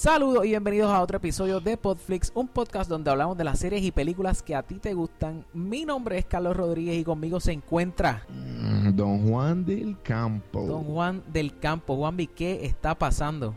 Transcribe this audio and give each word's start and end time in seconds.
Saludos 0.00 0.46
y 0.46 0.48
bienvenidos 0.48 0.90
a 0.90 1.02
otro 1.02 1.18
episodio 1.18 1.60
de 1.60 1.76
Podflix, 1.76 2.32
un 2.34 2.48
podcast 2.48 2.88
donde 2.88 3.10
hablamos 3.10 3.36
de 3.36 3.44
las 3.44 3.58
series 3.58 3.82
y 3.82 3.92
películas 3.92 4.42
que 4.42 4.54
a 4.54 4.62
ti 4.62 4.76
te 4.76 4.94
gustan. 4.94 5.44
Mi 5.52 5.84
nombre 5.84 6.16
es 6.16 6.24
Carlos 6.24 6.56
Rodríguez 6.56 6.96
y 6.96 7.04
conmigo 7.04 7.38
se 7.38 7.52
encuentra 7.52 8.22
Mm, 8.30 8.96
Don 8.96 9.28
Juan 9.28 9.66
del 9.66 10.00
Campo. 10.00 10.62
Don 10.64 10.84
Juan 10.84 11.22
del 11.30 11.58
Campo. 11.58 11.96
Juanvi, 11.96 12.28
¿qué 12.28 12.64
está 12.64 12.94
pasando? 12.94 13.54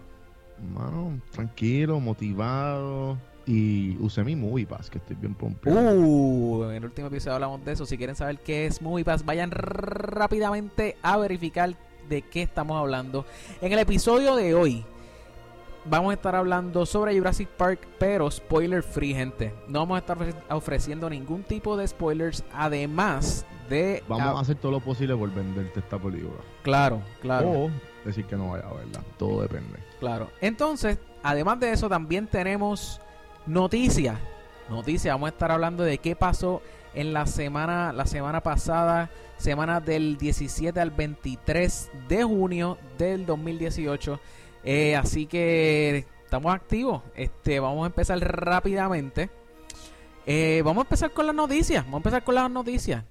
Mano, 0.75 1.17
tranquilo, 1.31 2.01
motivado. 2.01 3.17
Y 3.45 3.95
usé 4.01 4.25
mi 4.25 4.35
Movie 4.35 4.67
Pass, 4.67 4.89
que 4.89 4.97
estoy 4.97 5.15
bien 5.15 5.35
pompeado. 5.35 5.97
Uh, 5.97 6.65
en 6.65 6.75
el 6.75 6.83
último 6.83 7.07
episodio 7.07 7.35
hablamos 7.35 7.63
de 7.63 7.71
eso. 7.71 7.85
Si 7.85 7.97
quieren 7.97 8.17
saber 8.17 8.39
qué 8.39 8.65
es 8.65 8.81
Movie 8.81 9.05
Pass, 9.05 9.23
vayan 9.23 9.49
rápidamente 9.49 10.97
a 11.03 11.15
verificar 11.15 11.73
de 12.09 12.21
qué 12.21 12.41
estamos 12.41 12.77
hablando. 12.77 13.25
En 13.61 13.71
el 13.71 13.79
episodio 13.79 14.35
de 14.35 14.53
hoy 14.53 14.85
vamos 15.85 16.11
a 16.11 16.13
estar 16.13 16.35
hablando 16.35 16.85
sobre 16.85 17.17
Jurassic 17.17 17.49
Park, 17.49 17.87
pero 17.99 18.29
spoiler 18.31 18.83
free, 18.83 19.13
gente. 19.13 19.53
No 19.67 19.79
vamos 19.79 19.95
a 19.95 19.99
estar 19.99 20.17
ofre- 20.17 20.35
ofreciendo 20.49 21.09
ningún 21.09 21.43
tipo 21.43 21.75
de 21.77 21.87
spoilers, 21.87 22.43
además 22.53 23.45
de... 23.69 24.03
Vamos 24.07 24.37
a 24.37 24.39
hacer 24.41 24.55
todo 24.55 24.71
lo 24.71 24.79
posible 24.79 25.15
por 25.15 25.33
venderte 25.33 25.79
esta 25.79 25.97
película. 25.99 26.41
Claro, 26.63 27.01
claro. 27.21 27.49
O 27.51 27.71
decir 28.05 28.25
que 28.25 28.35
no 28.35 28.51
vaya 28.51 28.67
a 28.67 28.73
verla. 28.73 29.01
Todo 29.17 29.41
depende. 29.41 29.79
Claro. 29.99 30.29
Entonces, 30.41 30.97
además 31.21 31.59
de 31.59 31.71
eso, 31.71 31.87
también 31.89 32.27
tenemos 32.27 32.99
noticias. 33.45 34.17
Noticias. 34.69 35.13
Vamos 35.13 35.27
a 35.27 35.31
estar 35.33 35.51
hablando 35.51 35.83
de 35.83 35.97
qué 35.97 36.15
pasó 36.15 36.61
en 36.93 37.13
la 37.13 37.25
semana, 37.25 37.91
la 37.91 38.05
semana 38.05 38.41
pasada, 38.41 39.09
semana 39.37 39.79
del 39.79 40.17
17 40.17 40.79
al 40.79 40.91
23 40.91 41.91
de 42.07 42.23
junio 42.23 42.77
del 42.97 43.25
2018. 43.25 44.19
Eh, 44.63 44.95
así 44.95 45.25
que 45.25 46.05
estamos 46.23 46.53
activos. 46.53 47.01
Este, 47.15 47.59
vamos 47.59 47.83
a 47.83 47.87
empezar 47.87 48.19
rápidamente. 48.19 49.29
Eh, 50.25 50.61
vamos 50.63 50.83
a 50.83 50.85
empezar 50.85 51.11
con 51.11 51.25
las 51.25 51.35
noticias. 51.35 51.83
Vamos 51.83 51.95
a 51.95 51.97
empezar 51.97 52.23
con 52.23 52.35
las 52.35 52.49
noticias. 52.49 53.03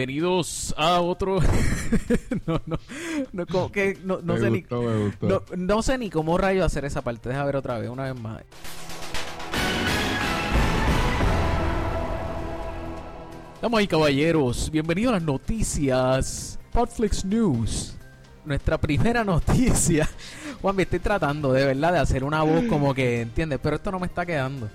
Bienvenidos 0.00 0.74
a 0.76 1.00
otro. 1.00 1.38
no, 2.46 2.60
no, 2.66 2.76
no, 3.32 3.46
como 3.46 3.72
que 3.72 3.98
no, 4.04 4.18
no 4.22 4.34
me 4.34 4.40
sé 4.40 4.50
ni. 4.50 4.60
gustó, 4.60 4.82
gustó. 4.82 5.26
No, 5.26 5.42
no 5.56 5.82
sé 5.82 5.96
ni 5.96 6.10
cómo 6.10 6.36
rayo 6.36 6.66
hacer 6.66 6.84
esa 6.84 7.00
parte. 7.00 7.30
Deja 7.30 7.42
ver 7.46 7.56
otra 7.56 7.78
vez, 7.78 7.88
una 7.88 8.04
vez 8.12 8.20
más. 8.20 8.42
Vamos 13.62 13.80
ahí, 13.80 13.86
caballeros. 13.86 14.70
Bienvenidos 14.70 15.12
a 15.12 15.14
las 15.16 15.22
noticias. 15.22 16.58
Podflix 16.72 17.24
News. 17.24 17.96
Nuestra 18.44 18.76
primera 18.78 19.24
noticia. 19.24 20.06
Juan, 20.60 20.76
me 20.76 20.82
estoy 20.82 20.98
tratando 20.98 21.54
de 21.54 21.64
verdad 21.64 21.94
de 21.94 21.98
hacer 22.00 22.22
una 22.22 22.42
voz 22.42 22.64
como 22.68 22.92
que, 22.92 23.22
¿entiendes? 23.22 23.58
Pero 23.62 23.76
esto 23.76 23.90
no 23.90 23.98
me 23.98 24.06
está 24.08 24.26
quedando. 24.26 24.68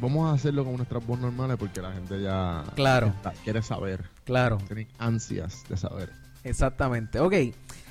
Vamos 0.00 0.30
a 0.30 0.32
hacerlo 0.34 0.64
con 0.64 0.76
nuestras 0.76 1.06
voz 1.06 1.20
normales 1.20 1.58
porque 1.58 1.82
la 1.82 1.92
gente 1.92 2.18
ya 2.22 2.64
Claro. 2.74 3.08
está- 3.08 3.32
quiere 3.44 3.62
saber. 3.62 4.13
Claro. 4.24 4.58
Tienen 4.66 4.88
ansias 4.98 5.64
de 5.68 5.76
saber. 5.76 6.10
Exactamente. 6.42 7.20
Ok. 7.20 7.34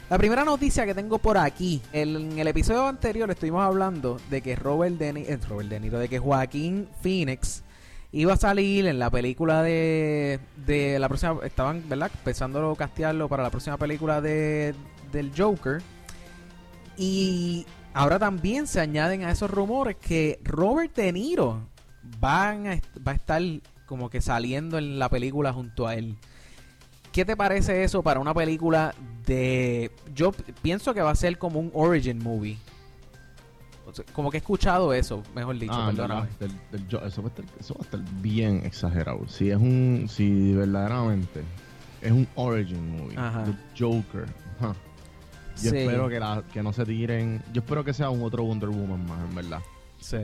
La 0.10 0.18
primera 0.18 0.44
noticia 0.44 0.86
que 0.86 0.94
tengo 0.94 1.18
por 1.18 1.38
aquí. 1.38 1.82
el- 1.94 2.16
en 2.18 2.40
el 2.40 2.48
episodio 2.48 2.88
anterior 2.88 3.30
estuvimos 3.32 3.64
hablando 3.64 4.20
de 4.30 4.42
que 4.42 4.56
Robert 4.56 4.98
De, 4.98 5.10
eh, 5.10 5.40
Robert 5.50 5.70
De 5.70 5.80
Niro, 5.80 5.98
de 6.00 6.10
que 6.10 6.20
Joaquín 6.20 6.88
Phoenix 7.02 7.64
iba 8.12 8.34
a 8.34 8.38
salir 8.38 8.86
en 8.86 9.00
la 9.00 9.10
película 9.10 9.64
de, 9.64 10.40
de 10.68 11.00
la 11.00 11.08
próxima. 11.08 11.38
Estaban, 11.44 11.84
¿verdad? 11.90 12.12
A 12.14 12.76
castearlo 12.76 13.28
para 13.30 13.42
la 13.44 13.50
próxima 13.50 13.78
película 13.78 14.22
de, 14.22 14.76
del 15.12 15.32
Joker. 15.36 15.82
Y 16.98 17.66
ahora 17.94 18.20
también 18.20 18.68
se 18.68 18.80
añaden 18.80 19.24
a 19.24 19.32
esos 19.32 19.50
rumores 19.50 19.96
que 19.96 20.40
Robert 20.44 20.96
De 20.96 21.12
Niro 21.12 21.68
van 22.20 22.68
a, 22.68 22.82
va 23.06 23.14
a 23.14 23.16
estar 23.16 23.42
como 23.86 24.10
que 24.10 24.22
saliendo 24.22 24.78
en 24.78 25.00
la 25.00 25.10
película 25.10 25.54
junto 25.54 25.88
a 25.88 25.96
él. 25.96 26.16
¿Qué 27.12 27.26
te 27.26 27.38
parece 27.38 27.84
eso 27.84 28.02
para 28.02 28.20
una 28.20 28.34
película 28.34 28.96
de... 29.26 29.92
Yo 30.16 30.32
pienso 30.64 30.94
que 30.94 31.02
va 31.02 31.12
a 31.12 31.16
ser 31.16 31.38
como 31.38 31.60
un 31.60 31.70
origin 31.74 32.18
movie. 32.24 32.58
Como 34.14 34.32
que 34.32 34.38
he 34.38 34.40
escuchado 34.40 34.94
eso, 34.94 35.22
mejor 35.36 35.60
dicho, 35.60 35.74
Ah, 35.76 35.88
perdóname. 35.88 36.28
del- 36.40 36.50
del- 36.72 36.88
del- 36.88 37.04
eso, 37.08 37.22
va 37.22 37.28
a 37.28 37.30
estar, 37.30 37.46
eso 37.60 37.74
va 37.76 37.82
a 37.82 37.84
estar 37.84 38.00
bien 38.22 38.66
exagerado. 38.66 39.28
Si 39.28 39.52
es 39.52 39.58
un, 39.58 40.08
si 40.10 40.54
verdaderamente 40.54 41.44
es 42.02 42.12
un 42.12 42.28
origin 42.36 42.98
movie 42.98 43.18
Ajá. 43.18 43.44
del 43.44 43.56
Joker, 43.78 44.26
ajá, 44.60 44.74
yo 45.62 45.70
Sí. 45.70 45.78
espero 45.78 46.10
que, 46.10 46.20
la, 46.20 46.44
que 46.52 46.64
no 46.64 46.74
se 46.74 46.86
tiren. 46.86 47.44
Yo 47.54 47.62
espero 47.62 47.84
que 47.84 47.94
sea 47.94 48.10
un 48.10 48.24
otro 48.24 48.44
Wonder 48.44 48.70
Woman 48.70 49.06
más, 49.06 49.30
en 49.30 49.36
verdad. 49.36 49.60
Sí. 50.00 50.18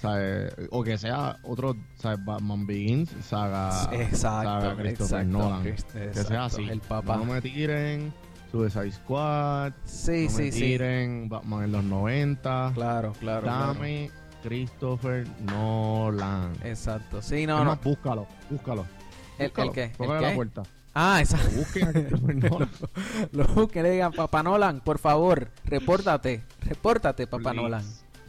¿Sabe? 0.00 0.50
O 0.70 0.84
que 0.84 0.98
sea 0.98 1.38
otro, 1.42 1.74
¿sabes? 1.96 2.22
Batman 2.24 2.66
Begins, 2.66 3.10
saga, 3.24 3.88
Exacto, 3.92 4.16
saga 4.16 4.76
Christopher 4.76 4.86
exacto, 5.20 5.26
Nolan. 5.26 5.62
Christ- 5.62 5.92
que 5.92 6.04
exacto, 6.04 6.28
sea 6.28 6.44
así. 6.44 6.62
el 6.68 6.80
papá. 6.80 7.16
No 7.16 7.24
me 7.24 7.40
tiren 7.40 8.12
Suicide 8.52 8.92
Squad. 8.92 9.72
Sí, 9.84 10.24
no 10.26 10.30
sí, 10.30 10.42
me 10.42 10.52
sí. 10.52 10.60
tiren 10.60 11.28
Batman 11.28 11.64
en 11.64 11.72
los 11.72 11.84
90. 11.84 12.72
Claro, 12.74 13.12
claro. 13.18 13.42
claro. 13.42 13.66
Dame 13.74 14.10
Christopher 14.42 15.26
Nolan. 15.40 16.52
Exacto. 16.62 17.20
Sí, 17.22 17.46
no, 17.46 17.58
no. 17.58 17.64
más, 17.64 17.82
búscalo, 17.82 18.26
búscalo. 18.50 18.86
¿El- 19.38 19.44
el 19.46 19.48
búscalo, 19.50 19.72
qué? 19.72 19.82
¿El 19.84 19.92
qué? 19.98 20.06
la 20.20 20.34
puerta. 20.34 20.62
Ah, 20.98 21.20
exacto. 21.20 21.50
Busquen 21.56 21.88
a 21.88 21.92
Christopher 21.92 22.36
Nolan. 22.50 22.70
Lo 23.32 23.68
que 23.68 23.82
le 23.82 23.90
digan, 23.90 24.12
Papá 24.12 24.42
Nolan, 24.42 24.80
por 24.80 24.98
favor, 24.98 25.50
repórtate. 25.64 26.42
Repórtate, 26.60 27.26
Papá 27.26 27.50
Please. 27.50 27.56
Nolan. 27.62 27.84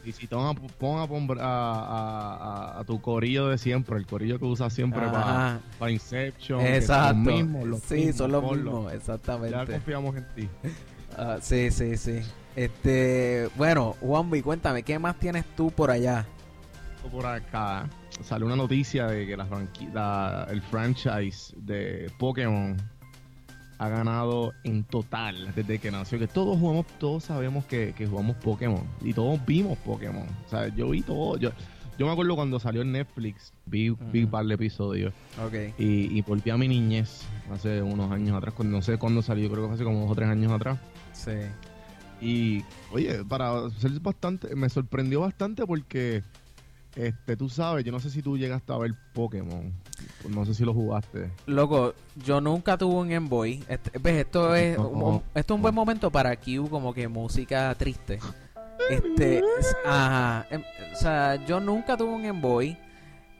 Y 0.08 0.12
si 0.12 0.26
toma, 0.26 0.54
pon 0.54 1.00
a, 1.02 1.06
pon 1.06 1.28
a, 1.38 1.44
a- 1.44 2.36
a- 2.76 2.80
a 2.80 2.84
tu 2.84 2.98
corillo 2.98 3.48
de 3.48 3.58
siempre, 3.58 3.98
el 3.98 4.06
corillo 4.06 4.38
que 4.38 4.46
usas 4.46 4.72
siempre 4.72 5.02
para, 5.06 5.60
para 5.78 5.90
Inception. 5.90 6.60
que 6.60 6.76
Exacto. 6.78 7.08
son 7.14 7.24
los 7.24 7.34
mismos, 7.34 7.66
los 7.66 7.80
sí, 7.80 7.94
mismos, 7.96 8.16
son 8.16 8.32
los 8.32 8.42
mismos, 8.56 8.90
Ya 8.90 8.96
exactamente. 8.96 9.72
confiamos 9.72 10.16
en 10.16 10.26
ti. 10.34 10.48
Ah, 11.14 11.36
sí, 11.42 11.70
sí, 11.70 11.98
sí. 11.98 12.20
Este, 12.56 13.50
bueno, 13.56 13.96
Juanvi, 14.00 14.40
cuéntame, 14.40 14.82
¿qué 14.82 14.98
más 14.98 15.18
tienes 15.18 15.44
tú 15.56 15.70
por 15.70 15.90
allá? 15.90 16.24
Por 17.12 17.26
acá 17.26 17.86
sale 18.22 18.44
una 18.46 18.56
noticia 18.56 19.06
de 19.08 19.26
que 19.26 19.36
la 19.36 19.46
franqui- 19.46 19.92
la- 19.92 20.46
el 20.50 20.62
franchise 20.62 21.54
de 21.58 22.10
Pokémon 22.18 22.76
ha 23.78 23.88
ganado 23.88 24.52
en 24.64 24.84
total 24.84 25.52
desde 25.54 25.78
que 25.78 25.90
nació. 25.90 26.18
Que 26.18 26.26
todos 26.26 26.58
jugamos, 26.58 26.86
todos 26.98 27.24
sabemos 27.24 27.64
que, 27.66 27.94
que 27.96 28.06
jugamos 28.06 28.36
Pokémon 28.36 28.82
y 29.02 29.12
todos 29.14 29.44
vimos 29.46 29.78
Pokémon. 29.78 30.26
O 30.46 30.50
sea, 30.50 30.68
yo 30.68 30.90
vi 30.90 31.02
todo. 31.02 31.36
Yo, 31.38 31.50
yo 31.98 32.06
me 32.06 32.12
acuerdo 32.12 32.36
cuando 32.36 32.60
salió 32.60 32.82
en 32.82 32.92
Netflix, 32.92 33.52
vi, 33.66 33.90
vi 33.90 34.22
un 34.24 34.30
par 34.30 34.46
de 34.46 34.54
episodios 34.54 35.12
Ok. 35.44 35.74
y, 35.78 36.16
y 36.16 36.22
volví 36.22 36.50
a 36.50 36.56
mi 36.56 36.68
niñez 36.68 37.22
hace 37.52 37.82
unos 37.82 38.12
años 38.12 38.36
atrás, 38.36 38.54
cuando, 38.54 38.76
no 38.76 38.82
sé 38.82 38.98
cuándo 38.98 39.20
salió, 39.20 39.50
creo 39.50 39.62
que 39.62 39.66
fue 39.68 39.74
hace 39.74 39.84
como 39.84 40.02
dos 40.02 40.10
o 40.12 40.14
tres 40.14 40.28
años 40.28 40.52
atrás. 40.52 40.78
Sí. 41.12 41.32
Y, 42.20 42.64
oye, 42.92 43.24
para 43.24 43.68
ser 43.70 43.98
bastante, 44.00 44.54
me 44.54 44.68
sorprendió 44.68 45.20
bastante 45.20 45.66
porque, 45.66 46.22
este, 46.96 47.36
tú 47.36 47.48
sabes, 47.48 47.84
yo 47.84 47.92
no 47.92 48.00
sé 48.00 48.10
si 48.10 48.22
tú 48.22 48.36
llegaste 48.36 48.72
a 48.72 48.78
ver 48.78 48.92
Pokémon, 49.12 49.72
no 50.28 50.44
sé 50.44 50.54
si 50.54 50.64
lo 50.64 50.74
jugaste. 50.74 51.30
Loco, 51.46 51.94
yo 52.24 52.40
nunca 52.40 52.76
tuve 52.76 52.94
un 52.94 53.08
Game 53.08 53.28
Boy. 53.28 53.62
Este, 53.68 53.98
ves, 53.98 54.24
esto 54.26 54.54
es 54.54 54.76
No, 54.78 54.88
un, 54.88 54.98
no. 54.98 55.22
esto 55.34 55.54
es 55.54 55.56
un 55.56 55.62
buen 55.62 55.74
momento 55.74 56.10
para 56.10 56.34
Q, 56.36 56.68
como 56.70 56.92
que 56.92 57.06
música 57.08 57.74
triste. 57.76 58.18
Este, 58.90 59.38
es- 59.38 59.76
ajá. 59.84 60.46
em, 60.50 60.62
O 60.92 60.96
sea, 60.96 61.36
yo 61.46 61.60
nunca 61.60 61.96
tuve 61.96 62.10
un 62.12 62.22
Game 62.22 62.40
Boy. 62.40 62.76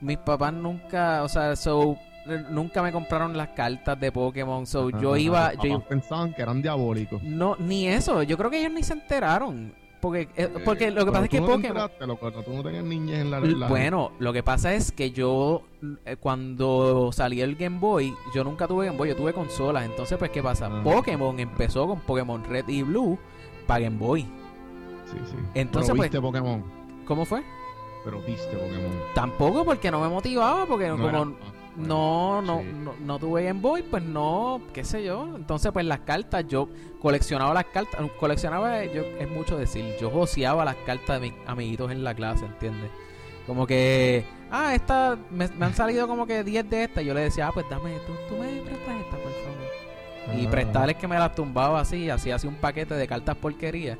Mis 0.00 0.18
papás 0.18 0.52
nunca, 0.52 1.22
o 1.24 1.28
sea, 1.28 1.56
so, 1.56 1.96
eh, 2.28 2.44
nunca 2.50 2.82
me 2.82 2.92
compraron 2.92 3.36
las 3.36 3.48
cartas 3.48 3.98
de 3.98 4.12
Pokémon. 4.12 4.64
So, 4.66 4.90
yo 4.90 5.16
iba, 5.16 5.54
yo 5.54 5.80
pensaban 5.80 6.32
que 6.34 6.42
eran 6.42 6.62
diabólicos. 6.62 7.22
no, 7.22 7.56
ni 7.58 7.88
eso. 7.88 8.22
Yo 8.22 8.36
creo 8.36 8.50
que 8.50 8.60
ellos 8.60 8.72
ni 8.72 8.82
se 8.84 8.92
enteraron. 8.92 9.72
Porque, 10.00 10.22
eh, 10.22 10.28
Eh, 10.36 10.48
porque 10.64 10.90
lo 10.92 11.04
que 11.04 11.10
pasa 11.10 11.24
es 11.24 11.30
que 11.30 11.40
Pokémon. 11.40 11.90
loco, 12.06 12.30
tú 12.30 12.52
no 12.52 12.62
tenías 12.62 12.84
niñez 12.84 13.18
en 13.20 13.30
la, 13.32 13.40
la- 13.40 13.66
Bueno, 13.68 14.12
lo 14.20 14.32
que 14.32 14.42
pasa 14.44 14.72
es 14.74 14.92
que 14.92 15.10
yo, 15.10 15.62
eh, 16.04 16.16
cuando 16.20 17.10
salió 17.12 17.44
el 17.44 17.56
Game 17.56 17.78
Boy, 17.80 18.14
yo 18.34 18.44
nunca 18.44 18.68
tuve 18.68 18.86
Game 18.86 18.96
Boy, 18.96 19.08
yo 19.08 19.16
tuve 19.16 19.32
consolas. 19.32 19.84
Entonces, 19.84 20.16
pues, 20.16 20.30
¿qué 20.30 20.40
pasa? 20.42 20.68
Ah. 20.70 20.80
Pokémon 20.84 21.40
empezó 21.40 21.86
con 21.88 21.98
Pokémon 22.00 22.44
Red 22.44 22.68
y 22.68 22.82
Blue 22.84 23.18
para 23.66 23.80
Game 23.80 23.98
Boy. 23.98 24.22
Sí, 24.22 25.16
sí. 25.24 25.36
Entonces, 25.54 25.88
pero 25.90 25.96
pues- 25.96 26.10
viste 26.10 26.20
Pokémon, 26.20 26.62
¿Cómo 27.04 27.24
fue? 27.24 27.42
pero 28.04 28.20
viste 28.22 28.56
Pokémon. 28.56 28.92
Tampoco 29.14 29.64
porque 29.64 29.90
no 29.90 30.00
me 30.00 30.08
motivaba, 30.08 30.64
porque 30.66 30.86
No 30.86 30.96
como 30.96 31.08
era- 31.08 31.18
No, 31.24 31.34
no, 31.78 32.42
Sí. 32.60 32.68
no, 32.74 32.94
no 33.00 33.18
tuve 33.18 33.44
Game 33.44 33.60
Boy, 33.60 33.82
pues 33.82 34.02
no, 34.02 34.60
qué 34.72 34.84
sé 34.84 35.04
yo. 35.04 35.36
Entonces, 35.36 35.70
pues 35.72 35.84
las 35.86 36.00
cartas, 36.00 36.44
yo 36.48 36.68
coleccionaba 37.00 37.54
las 37.54 37.66
cartas, 37.66 38.00
coleccionaba, 38.18 38.84
yo 38.84 39.02
es 39.02 39.30
mucho 39.30 39.56
decir, 39.56 39.84
yo 40.00 40.10
joseaba 40.10 40.64
las 40.64 40.76
cartas 40.86 41.20
de 41.20 41.30
mis 41.30 41.38
amiguitos 41.46 41.90
en 41.92 42.04
la 42.04 42.14
clase, 42.14 42.44
¿entiendes? 42.46 42.90
Como 43.46 43.66
que, 43.66 44.24
ah, 44.50 44.74
esta, 44.74 45.16
me, 45.30 45.48
me 45.48 45.66
han 45.66 45.74
salido 45.74 46.06
como 46.06 46.26
que 46.26 46.44
10 46.44 46.68
de 46.68 46.84
estas. 46.84 47.02
Yo 47.04 47.14
le 47.14 47.22
decía, 47.22 47.48
ah, 47.48 47.52
pues 47.52 47.64
dame, 47.70 47.94
tú, 48.06 48.12
tú 48.28 48.36
me 48.42 48.60
prestas 48.60 48.96
esta, 49.00 49.16
por 49.16 49.32
favor. 49.32 50.36
Y 50.36 50.42
Ajá, 50.42 50.50
prestarles 50.50 50.96
que 50.96 51.08
me 51.08 51.18
las 51.18 51.34
tumbaba 51.34 51.80
así, 51.80 52.10
así, 52.10 52.30
así 52.30 52.46
un 52.46 52.56
paquete 52.56 52.94
de 52.94 53.06
cartas 53.08 53.36
porquerías. 53.36 53.96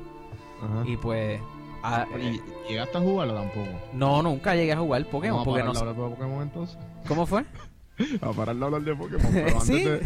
ajá. 0.61 0.83
Y 0.87 0.97
pues, 0.97 1.41
ah, 1.81 2.05
¿Y 2.19 2.39
llegaste 2.69 2.99
a 2.99 3.01
jugarlo 3.01 3.33
tampoco? 3.33 3.67
no, 3.93 4.21
nunca 4.21 4.53
llegué 4.53 4.73
a 4.73 4.77
jugar 4.77 5.03
Pokémon, 5.05 5.43
porque 5.43 5.63
no 5.63 5.73
Pokémon 5.73 6.43
entonces. 6.43 6.77
¿Cómo 7.07 7.25
fue? 7.25 7.43
A 8.21 8.31
parar 8.33 8.55
de 8.55 8.65
hablar 8.65 8.81
de 8.83 8.95
Pokémon. 8.95 9.31
Pero 9.31 9.47
antes 9.59 9.63
Sí, 9.63 9.83
de, 9.83 9.99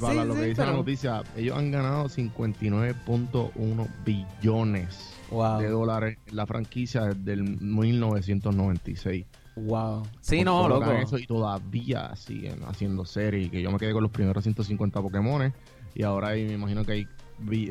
para 0.00 0.22
sí, 0.22 0.28
lo 0.28 0.34
que 0.34 0.42
sí, 0.42 0.48
dice 0.48 0.64
la 0.66 0.72
noticia, 0.72 1.22
ellos 1.36 1.56
han 1.56 1.70
ganado 1.70 2.08
59.1 2.08 3.88
billones 4.04 5.14
Wow. 5.30 5.60
de 5.60 5.68
dólares 5.68 6.18
en 6.26 6.36
la 6.36 6.44
franquicia 6.46 7.02
desde 7.06 7.34
el 7.34 7.42
1996. 7.60 9.26
Wow. 9.56 10.02
Sí, 10.20 10.38
Por 10.38 10.44
no, 10.46 10.68
loco. 10.68 10.90
hecho 10.92 11.18
y 11.18 11.26
todavía 11.26 12.14
siguen 12.16 12.60
haciendo 12.66 13.04
series. 13.04 13.50
Que 13.50 13.62
yo 13.62 13.70
me 13.70 13.78
quedé 13.78 13.92
con 13.92 14.02
los 14.02 14.10
primeros 14.10 14.42
150 14.42 15.00
Pokémon 15.00 15.52
y 15.94 16.02
ahora 16.02 16.28
ahí 16.28 16.44
me 16.46 16.54
imagino 16.54 16.84
que 16.84 16.92
hay. 16.92 17.06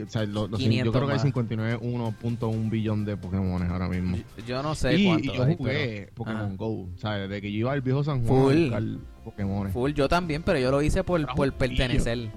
O 0.06 0.10
sea, 0.10 0.26
lo- 0.26 0.48
lo- 0.48 0.58
yo 0.58 0.58
500 0.58 0.94
creo 0.96 1.08
que 1.08 1.14
hay 1.14 1.18
más. 1.18 1.26
59.1 1.26 2.70
billón 2.70 3.06
de 3.06 3.18
Pokémon 3.18 3.62
ahora 3.64 3.88
mismo. 3.88 4.18
Yo, 4.18 4.24
yo 4.48 4.64
no 4.64 4.76
sé 4.76 4.96
y, 4.98 5.06
cuánto. 5.06 5.24
y 5.34 5.38
yo 5.38 5.46
jugué 5.58 6.10
Pokémon 6.16 6.42
Ajá. 6.42 6.56
Go. 6.56 6.68
O 6.84 6.90
sea, 6.98 7.12
desde 7.14 7.42
que 7.42 7.52
yo 7.52 7.58
iba 7.60 7.72
al 7.72 7.82
viejo 7.82 8.04
San 8.04 8.26
Juan 8.26 8.42
Full. 8.44 8.54
a 8.74 8.80
buscar 8.80 8.84
Pokémon. 9.24 9.62
pero 9.64 9.74
full, 9.74 9.92
yo 9.92 10.08
también, 10.10 10.44
pero 10.44 10.60
yo 10.60 10.72
lo 10.72 10.82
hice 10.82 11.04
por, 11.04 11.26
por 11.36 11.52
pertenecer. 11.54 12.30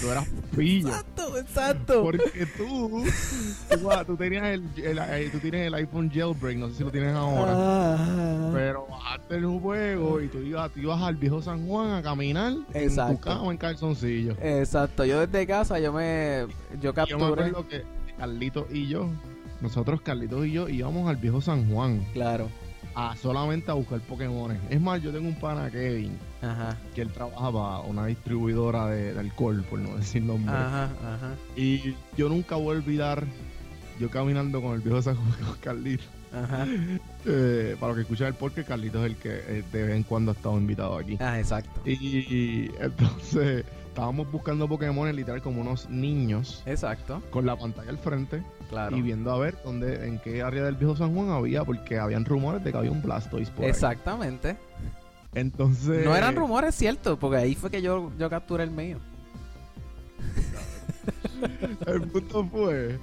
Tú 0.00 0.10
eras 0.10 0.26
pillo. 0.56 0.88
Exacto, 0.88 1.36
exacto. 1.38 2.02
Porque 2.02 2.46
tú, 2.56 3.04
tú, 3.78 3.90
ah, 3.90 4.04
tú 4.04 4.16
tenías 4.16 4.44
el, 4.44 4.64
el- 4.82 4.98
eh, 4.98 5.28
tú 5.30 5.38
tienes 5.38 5.66
el 5.66 5.74
iPhone 5.74 6.10
jailbreak, 6.10 6.56
no 6.58 6.68
sé 6.70 6.76
si 6.76 6.84
lo 6.84 6.90
tienes 6.90 7.14
ahora. 7.14 7.52
Ah. 7.54 8.50
Pero 8.54 8.86
bajaste 8.90 9.36
el 9.36 9.46
juego 9.46 10.20
y 10.20 10.28
tú 10.28 10.38
ibas, 10.38 10.70
tú 10.72 10.80
ibas 10.80 11.02
al 11.02 11.16
viejo 11.16 11.42
San 11.42 11.66
Juan 11.66 11.90
a 11.92 12.02
caminar 12.02 12.52
en 12.72 12.82
Exacto. 12.82 13.14
tu 13.14 13.20
cama 13.20 13.50
en 13.52 13.58
calzoncillo. 13.58 14.36
Exacto, 14.40 15.04
yo 15.04 15.26
desde 15.26 15.46
casa 15.46 15.78
yo 15.78 15.92
me 15.92 16.46
yo 16.46 16.76
Y 16.78 16.82
Yo 16.82 16.90
me 16.90 16.94
capturé. 16.94 17.24
acuerdo 17.24 17.68
que 17.68 17.82
Carlitos 18.18 18.66
y 18.72 18.88
yo, 18.88 19.08
nosotros 19.60 20.00
Carlitos 20.00 20.46
y 20.46 20.52
yo 20.52 20.68
íbamos 20.68 21.08
al 21.08 21.16
viejo 21.16 21.40
San 21.40 21.68
Juan 21.70 22.04
Claro. 22.12 22.48
A 22.94 23.16
solamente 23.16 23.70
a 23.70 23.74
buscar 23.74 24.00
Pokémon. 24.00 24.58
Es 24.70 24.80
más, 24.80 25.02
yo 25.02 25.12
tengo 25.12 25.28
un 25.28 25.34
pana 25.34 25.70
Kevin 25.70 26.16
Ajá. 26.40 26.76
que 26.94 27.02
él 27.02 27.10
trabaja 27.10 27.52
para 27.52 27.78
una 27.80 28.06
distribuidora 28.06 28.86
de, 28.86 29.14
de 29.14 29.20
alcohol, 29.20 29.64
por 29.68 29.78
no 29.78 29.96
decir 29.96 30.22
nombre. 30.22 30.54
Ajá, 30.54 30.84
ajá. 30.84 31.34
Y 31.56 31.94
yo 32.16 32.28
nunca 32.28 32.56
voy 32.56 32.74
a 32.74 32.78
olvidar 32.78 33.24
yo 34.00 34.10
caminando 34.10 34.60
con 34.60 34.74
el 34.74 34.80
viejo 34.80 35.00
San 35.02 35.16
Juan 35.16 35.32
con 35.46 35.58
Carlitos. 35.58 36.06
Ajá. 36.32 36.66
Eh, 37.24 37.76
para 37.78 37.90
los 37.90 37.96
que 37.98 38.02
escuchan 38.02 38.26
el 38.26 38.34
podcast, 38.34 38.66
Carlitos 38.66 39.04
es 39.04 39.10
el 39.12 39.16
que 39.16 39.30
eh, 39.30 39.62
de 39.72 39.82
vez 39.84 39.94
en 39.94 40.02
cuando 40.02 40.32
ha 40.32 40.34
estado 40.34 40.58
invitado 40.58 40.98
aquí. 40.98 41.16
Ah, 41.20 41.38
exacto. 41.38 41.80
Y, 41.88 41.92
y 41.92 42.70
entonces 42.80 43.64
estábamos 43.92 44.32
buscando 44.32 44.66
Pokémon 44.66 45.14
literal 45.14 45.42
como 45.42 45.60
unos 45.60 45.88
niños 45.90 46.62
Exacto. 46.64 47.22
con 47.30 47.44
la 47.44 47.56
pantalla 47.56 47.90
al 47.90 47.98
frente 47.98 48.42
Claro. 48.70 48.96
y 48.96 49.02
viendo 49.02 49.30
a 49.30 49.38
ver 49.38 49.58
dónde, 49.62 50.08
en 50.08 50.18
qué 50.18 50.42
área 50.42 50.64
del 50.64 50.76
viejo 50.76 50.96
San 50.96 51.14
Juan 51.14 51.28
había, 51.28 51.62
porque 51.62 51.98
habían 51.98 52.24
rumores 52.24 52.64
de 52.64 52.72
que 52.72 52.78
había 52.78 52.90
un 52.90 53.02
Blastoise 53.02 53.50
por 53.50 53.64
ahí. 53.66 53.70
Exactamente. 53.70 54.56
Entonces. 55.34 56.06
No 56.06 56.16
eran 56.16 56.34
rumores, 56.36 56.74
cierto, 56.74 57.18
porque 57.18 57.36
ahí 57.36 57.54
fue 57.54 57.70
que 57.70 57.82
yo, 57.82 58.10
yo 58.18 58.30
capturé 58.30 58.64
el 58.64 58.70
mío. 58.70 58.98
El 61.86 62.02
punto 62.02 62.46
fue 62.46 62.98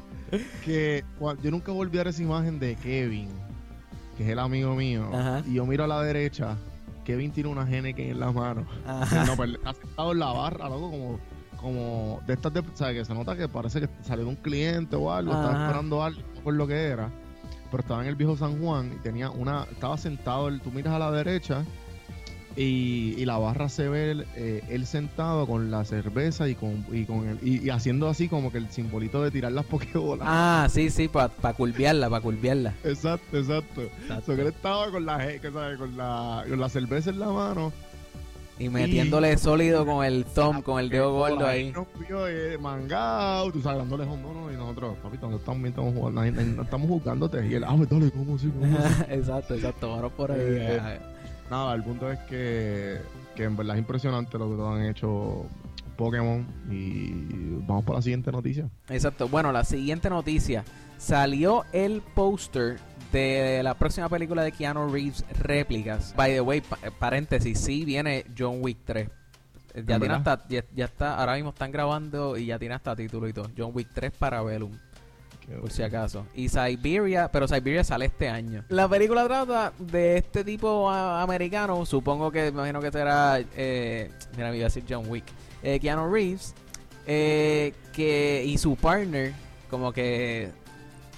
que 0.66 1.04
yo 1.44 1.52
nunca 1.52 1.72
volví 1.72 1.98
a 1.98 2.02
ver 2.04 2.08
esa 2.08 2.24
imagen 2.24 2.58
de 2.60 2.76
Kevin, 2.78 3.30
que 4.18 4.24
es 4.24 4.30
el 4.30 4.40
amigo 4.40 4.74
mío, 4.76 5.08
Ajá. 5.14 5.44
y 5.46 5.56
yo 5.56 5.66
miro 5.68 5.84
a 5.84 5.88
la 5.88 6.02
derecha. 6.02 6.58
Kevin 7.10 7.32
tiene 7.32 7.50
una 7.50 7.68
Henneken 7.68 8.12
en 8.12 8.20
la 8.20 8.32
mano. 8.32 8.68
Ajá. 8.86 9.26
No, 9.26 9.36
pero 9.36 9.54
está 9.54 9.74
sentado 9.74 10.12
en 10.12 10.20
la 10.20 10.32
barra, 10.32 10.70
loco, 10.70 10.92
como, 10.92 11.20
como 11.58 12.22
de 12.28 12.34
estas 12.36 12.54
de, 12.54 12.64
sea, 12.76 12.94
que 12.94 13.04
se 13.04 13.16
nota 13.16 13.36
que 13.36 13.48
parece 13.48 13.82
que 13.82 13.90
salió 14.04 14.26
de 14.26 14.30
un 14.30 14.36
cliente 14.36 14.96
o 14.96 15.12
algo, 15.12 15.32
estaba 15.32 15.56
Ajá. 15.56 15.66
esperando 15.66 16.04
algo, 16.04 16.22
no 16.36 16.42
por 16.44 16.54
lo 16.54 16.68
que 16.68 16.76
era, 16.76 17.10
pero 17.72 17.82
estaba 17.82 18.04
en 18.04 18.10
el 18.10 18.16
viejo 18.16 18.38
San 18.38 18.62
Juan 18.62 18.94
y 18.94 19.02
tenía 19.02 19.32
una, 19.32 19.64
estaba 19.72 19.98
sentado, 19.98 20.56
tú 20.60 20.70
miras 20.70 20.94
a 20.94 21.00
la 21.00 21.10
derecha 21.10 21.66
y, 22.56 23.16
y 23.18 23.26
la 23.26 23.38
barra 23.38 23.70
se 23.70 23.88
ve 23.88 24.12
él, 24.12 24.26
eh, 24.36 24.64
él 24.70 24.86
sentado 24.86 25.46
con 25.46 25.72
la 25.72 25.86
cerveza 25.86 26.50
y 26.50 26.56
con, 26.56 26.86
y 26.92 27.06
con 27.06 27.28
el, 27.28 27.40
y, 27.42 27.66
y 27.66 27.70
haciendo 27.70 28.10
así 28.10 28.28
como 28.28 28.52
que 28.52 28.58
el 28.58 28.70
simbolito 28.70 29.24
de 29.24 29.32
tirar 29.32 29.52
las 29.52 29.66
pokebolas. 29.70 30.28
Ah, 30.30 30.68
sí, 30.70 30.90
sí, 30.90 31.08
para 31.08 31.30
pa 31.30 31.54
curviarla, 31.54 32.10
para 32.10 32.22
curviarla. 32.22 32.74
Exacto, 32.84 33.38
exacto. 33.38 33.82
Exacto. 33.82 34.26
So 34.26 34.36
que 34.36 34.42
él 34.42 34.48
estaba 34.48 34.92
con 34.92 35.06
la, 35.06 35.18
que 35.40 35.52
sabe, 35.52 35.78
con 35.78 35.96
la, 35.96 36.46
con 36.50 36.60
la 36.60 36.70
cerveza 36.70 37.12
en 37.12 37.20
la 37.20 37.28
mano 37.28 37.72
Y 38.58 38.70
metiéndole 38.70 39.38
sólido 39.38 39.86
con 39.86 40.04
el 40.04 40.26
thumb, 40.26 40.64
con 40.64 40.80
el 40.80 40.90
dedo 40.90 41.14
gordo 41.14 41.46
ahí. 41.46 41.72
Nos 41.72 41.88
vio 42.08 42.28
eh, 42.28 42.58
mangao, 42.58 43.52
tú 43.52 43.62
sabes, 43.62 43.80
dándole 43.80 44.06
no, 44.06 44.52
y 44.52 44.56
nosotros, 44.56 44.98
papito, 45.02 45.30
no 45.30 45.38
estamos, 45.38 45.66
estamos 45.70 45.94
jugando, 45.94 46.26
no, 46.26 46.64
estamos 46.64 46.88
jugándote. 46.88 47.48
Y 47.48 47.54
él, 47.54 47.64
ah, 47.64 47.74
pues 47.78 47.90
dale, 47.90 48.12
¿cómo 48.12 48.36
así? 48.36 48.50
¿Cómo 48.50 48.66
exacto, 49.10 49.54
exacto. 49.54 49.92
Vamos 49.92 50.12
por 50.14 50.32
ahí. 50.32 50.40
Eh, 50.42 50.80
ah, 50.82 50.98
Nada, 51.50 51.74
el 51.74 51.84
punto 51.84 52.12
es 52.12 52.20
que, 52.20 53.00
que 53.36 53.44
en 53.44 53.56
verdad 53.58 53.76
es 53.76 53.80
impresionante 53.80 54.38
lo 54.38 54.50
que 54.50 54.56
todos 54.56 54.76
han 54.78 54.86
hecho 54.86 55.46
Pokémon. 55.98 56.46
Y 56.70 57.12
vamos 57.66 57.84
por 57.86 57.96
la 57.96 58.02
siguiente 58.02 58.32
noticia. 58.32 58.70
Exacto. 58.90 59.28
Bueno, 59.28 59.52
la 59.52 59.64
siguiente 59.64 60.10
noticia. 60.10 60.64
Salió 60.98 61.64
el 61.72 62.02
póster 62.02 62.78
de 63.12 63.62
la 63.64 63.74
próxima 63.74 64.10
película 64.10 64.44
de 64.44 64.52
Keanu 64.52 64.90
Reeves, 64.90 65.24
Réplicas. 65.40 66.14
By 66.16 66.34
the 66.34 66.42
way, 66.42 66.62
pa- 66.62 66.78
eh, 66.84 66.92
paréntesis, 66.98 67.58
sí 67.60 67.86
viene 67.86 68.26
John 68.38 68.58
Wick 68.62 68.80
3. 68.86 69.10
Eh, 69.74 69.84
Ya 69.88 69.96
¿En 69.96 70.02
tiene 70.02 70.16
hasta, 70.16 70.46
ya, 70.50 70.64
ya 70.76 70.86
está, 70.86 71.16
ahora 71.18 71.36
mismo 71.36 71.52
están 71.52 71.72
grabando 71.72 72.38
y 72.38 72.48
ya 72.48 72.60
tiene 72.60 72.76
hasta 72.76 72.96
título 72.96 73.28
y 73.30 73.34
todo. 73.34 73.50
John 73.58 73.72
Wick 73.74 73.88
3 73.94 74.12
para 74.12 74.42
Velum. 74.44 74.72
Por 75.60 75.72
si 75.72 75.84
acaso. 75.84 76.26
Y 76.34 76.50
Siberia, 76.50 77.30
pero 77.32 77.48
Siberia 77.48 77.84
sale 77.84 78.06
este 78.06 78.30
año. 78.30 78.64
La 78.70 78.88
película 78.88 79.26
trata 79.26 79.74
de 79.80 80.18
este 80.18 80.44
tipo 80.44 80.90
americano, 80.90 81.86
supongo 81.86 82.32
que, 82.32 82.44
me 82.44 82.50
imagino 82.50 82.82
que 82.82 82.92
será, 82.92 83.40
eh, 83.56 84.12
mira, 84.36 84.50
me 84.52 84.58
iba 84.58 84.66
a 84.66 84.70
decir 84.70 84.84
John 84.88 85.06
Wick, 85.08 85.26
eh, 85.64 85.80
Keanu 85.80 86.12
Reeves, 86.12 86.54
eh, 87.08 87.74
que, 87.94 88.44
y 88.46 88.58
su 88.58 88.76
partner, 88.76 89.34
como 89.70 89.92
que, 89.92 90.52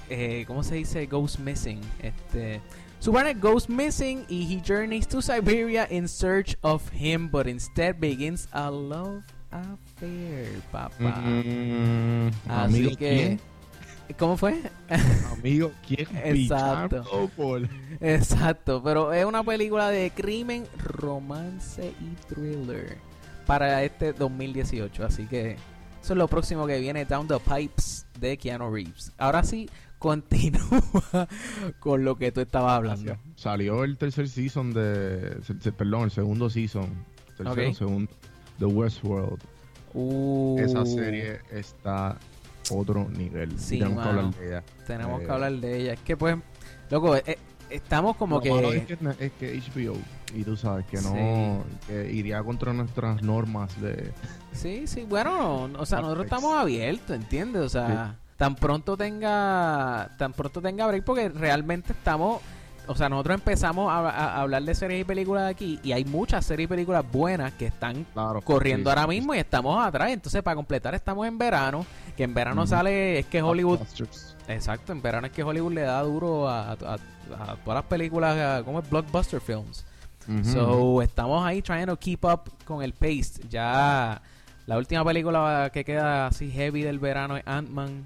eh, 0.09 0.43
¿cómo 0.47 0.63
se 0.63 0.75
dice? 0.75 1.05
Goes 1.05 1.39
missing. 1.39 1.81
Este, 2.01 2.61
su 2.99 3.11
partner 3.11 3.37
goes 3.39 3.69
missing 3.69 4.25
y 4.29 4.53
he 4.53 4.61
journeys 4.65 5.07
to 5.07 5.21
Siberia 5.21 5.87
in 5.89 6.07
search 6.07 6.55
of 6.61 6.83
him, 6.93 7.29
but 7.29 7.47
instead 7.47 7.99
begins 7.99 8.47
a 8.51 8.69
love 8.69 9.23
affair, 9.51 10.61
papá. 10.71 11.19
Mm, 11.19 12.27
Así 12.47 12.77
amigo, 12.77 12.89
que, 12.91 12.97
¿quién? 12.97 13.39
¿Cómo 14.17 14.37
fue? 14.37 14.61
Amigo, 15.31 15.71
¿quién? 15.87 16.07
Exacto. 16.23 17.29
Por- 17.35 17.67
Exacto, 17.99 18.81
pero 18.83 19.13
es 19.13 19.25
una 19.25 19.43
película 19.43 19.89
de 19.89 20.11
crimen, 20.11 20.65
romance 20.83 21.93
y 21.99 22.15
thriller 22.33 22.97
para 23.45 23.83
este 23.83 24.13
2018, 24.13 25.05
así 25.05 25.25
que 25.25 25.51
eso 26.01 26.13
es 26.13 26.17
lo 26.17 26.27
próximo 26.27 26.65
que 26.67 26.79
viene 26.79 27.05
Down 27.05 27.27
the 27.27 27.39
Pipes 27.39 28.05
de 28.19 28.37
Keanu 28.37 28.73
Reeves. 28.73 29.11
Ahora 29.17 29.43
sí, 29.43 29.69
continúa 29.99 31.27
con 31.79 32.03
lo 32.03 32.15
que 32.15 32.31
tú 32.31 32.41
estabas 32.41 32.73
hablando. 32.73 33.17
Salió 33.35 33.83
el 33.83 33.97
tercer 33.97 34.27
season 34.29 34.73
de. 34.73 35.37
Perdón, 35.77 36.03
el 36.03 36.11
segundo 36.11 36.49
season. 36.49 36.87
Tercero, 37.37 37.69
Ok. 37.69 37.75
segundo. 37.75 38.11
De 38.57 38.65
Westworld. 38.65 39.41
Uh, 39.93 40.57
Esa 40.59 40.85
serie 40.85 41.39
está 41.51 42.17
otro 42.69 43.09
nivel. 43.09 43.57
Sí, 43.59 43.79
tenemos 43.79 44.03
que 44.03 44.09
hablar 44.09 44.35
de 44.35 44.47
ella. 44.47 44.63
Tenemos 44.87 45.21
Eh, 45.21 45.25
que 45.25 45.31
hablar 45.31 45.51
de 45.53 45.77
ella. 45.79 45.93
Es 45.93 45.99
que 46.01 46.17
pues, 46.17 46.37
loco, 46.89 47.15
eh, 47.15 47.37
estamos 47.69 48.15
como 48.17 48.39
Lo 48.39 48.55
malo 48.55 48.69
que... 48.71 48.77
es 48.77 48.85
que, 48.85 49.25
es 49.25 49.31
que 49.33 49.61
HBO, 49.81 49.97
y 50.35 50.43
tú 50.43 50.55
sabes 50.55 50.85
que 50.85 51.01
no. 51.01 51.63
que 51.87 52.11
iría 52.11 52.41
contra 52.43 52.73
nuestras 52.73 53.21
normas 53.21 53.79
de. 53.81 54.11
Sí, 54.53 54.83
sí, 54.87 55.03
bueno, 55.03 55.69
o 55.77 55.85
sea, 55.85 56.01
nosotros 56.01 56.25
estamos 56.25 56.53
abiertos, 56.55 57.15
¿entiendes? 57.15 57.61
O 57.63 57.69
sea, 57.69 58.17
tan 58.37 58.55
pronto 58.55 58.97
tenga, 58.97 60.09
tan 60.17 60.33
pronto 60.33 60.61
tenga 60.61 60.87
break, 60.87 61.03
porque 61.03 61.29
realmente 61.29 61.93
estamos, 61.93 62.41
o 62.87 62.95
sea, 62.95 63.09
nosotros 63.09 63.35
empezamos 63.35 63.91
a, 63.91 64.41
hablar 64.41 64.63
de 64.63 64.75
series 64.75 65.01
y 65.01 65.03
películas 65.03 65.49
aquí, 65.49 65.79
y 65.83 65.91
hay 65.91 66.03
muchas 66.05 66.45
series 66.45 66.65
y 66.65 66.67
películas 66.67 67.05
buenas 67.11 67.53
que 67.53 67.67
están 67.67 68.05
Claro. 68.13 68.41
corriendo 68.41 68.89
sí, 68.89 68.97
ahora 68.97 69.07
mismo 69.07 69.33
y 69.35 69.37
estamos 69.39 69.85
atrás, 69.85 70.09
entonces 70.11 70.41
para 70.43 70.55
completar 70.55 70.93
estamos 70.95 71.27
en 71.27 71.37
verano, 71.37 71.85
que 72.17 72.23
en 72.23 72.33
verano 72.33 72.65
sale, 72.67 73.19
es 73.19 73.25
que 73.27 73.41
Hollywood, 73.41 73.79
exacto, 74.47 74.91
en 74.91 75.01
verano 75.01 75.27
es 75.27 75.33
que 75.33 75.43
Hollywood 75.43 75.73
le 75.73 75.81
da 75.81 76.01
duro 76.01 76.47
a, 76.49 76.71
a- 76.71 76.75
a 76.75 77.55
todas 77.63 77.75
las 77.75 77.83
películas, 77.85 78.61
como 78.63 78.79
es 78.79 78.89
Blockbuster 78.89 79.39
Films. 79.39 79.85
Ujú. 80.27 80.43
So, 80.43 81.01
estamos 81.01 81.45
ahí 81.45 81.61
trying 81.61 81.85
to 81.87 81.97
keep 81.97 82.25
up 82.25 82.41
con 82.65 82.83
el 82.83 82.93
pace. 82.93 83.41
Ya 83.49 84.21
la 84.67 84.77
última 84.77 85.03
película 85.05 85.69
que 85.73 85.85
queda 85.85 86.27
así 86.27 86.51
heavy 86.51 86.81
del 86.83 86.99
verano 86.99 87.37
es 87.37 87.43
Ant-Man. 87.47 88.05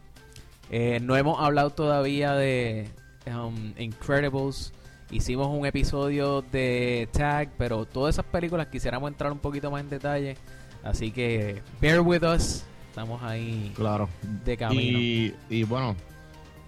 Eh, 0.70 1.00
no 1.02 1.16
hemos 1.18 1.40
hablado 1.42 1.72
todavía 1.72 2.34
de 2.34 2.90
um, 3.28 3.74
Incredibles. 3.78 4.74
Hicimos 5.12 5.48
un 5.48 5.66
episodio 5.66 6.42
de 6.42 7.08
Tag, 7.12 7.50
pero 7.58 7.86
todas 7.86 8.16
esas 8.16 8.26
películas 8.26 8.68
quisiéramos 8.68 9.10
entrar 9.12 9.32
un 9.32 9.40
poquito 9.40 9.70
más 9.70 9.82
en 9.82 9.90
detalle. 9.90 10.36
Así 10.84 11.12
que 11.12 11.62
bear 11.80 12.02
with 12.02 12.24
us. 12.24 12.64
Estamos 12.90 13.22
ahí 13.24 13.72
Claro. 13.76 14.10
de 14.46 14.58
camino. 14.58 14.82
Y, 15.00 15.36
y 15.50 15.64
bueno, 15.64 15.96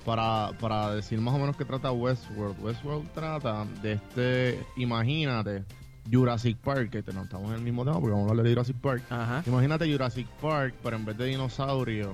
para, 0.06 0.52
para 0.60 0.94
decir 0.94 1.20
más 1.20 1.34
o 1.34 1.40
menos 1.40 1.56
qué 1.58 1.66
trata 1.66 1.92
Westworld. 1.92 2.62
Westworld 2.64 3.12
trata 3.14 3.66
de 3.82 3.94
este, 3.94 4.60
imagínate, 4.76 5.64
Jurassic 6.12 6.58
Park, 6.58 6.90
que 6.92 7.04
no 7.14 7.24
estamos 7.24 7.50
en 7.50 7.56
el 7.56 7.62
mismo 7.62 7.84
tema 7.86 8.00
porque 8.00 8.12
vamos 8.14 8.28
a 8.28 8.32
hablar 8.32 8.46
de 8.46 8.52
Jurassic 8.52 8.78
Park. 8.78 9.04
Ajá. 9.10 9.44
Imagínate 9.48 9.92
Jurassic 9.92 10.28
Park, 10.42 10.76
pero 10.84 10.96
en 10.96 11.06
vez 11.06 11.18
de 11.18 11.26
dinosaurio, 11.26 12.14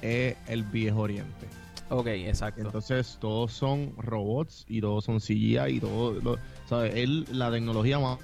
es 0.00 0.36
el 0.46 0.62
viejo 0.64 1.00
oriente. 1.00 1.46
Ok, 1.90 2.06
exacto. 2.08 2.60
Entonces 2.60 3.16
todos 3.20 3.52
son 3.52 3.94
robots 3.96 4.64
y 4.68 4.80
todos 4.80 5.04
son 5.04 5.20
CGI 5.20 5.58
y 5.76 5.80
todo, 5.80 6.20
lo- 6.20 6.38
¿sabes? 6.68 6.94
Él, 6.94 7.26
la 7.32 7.50
tecnología 7.50 7.98
más 7.98 8.18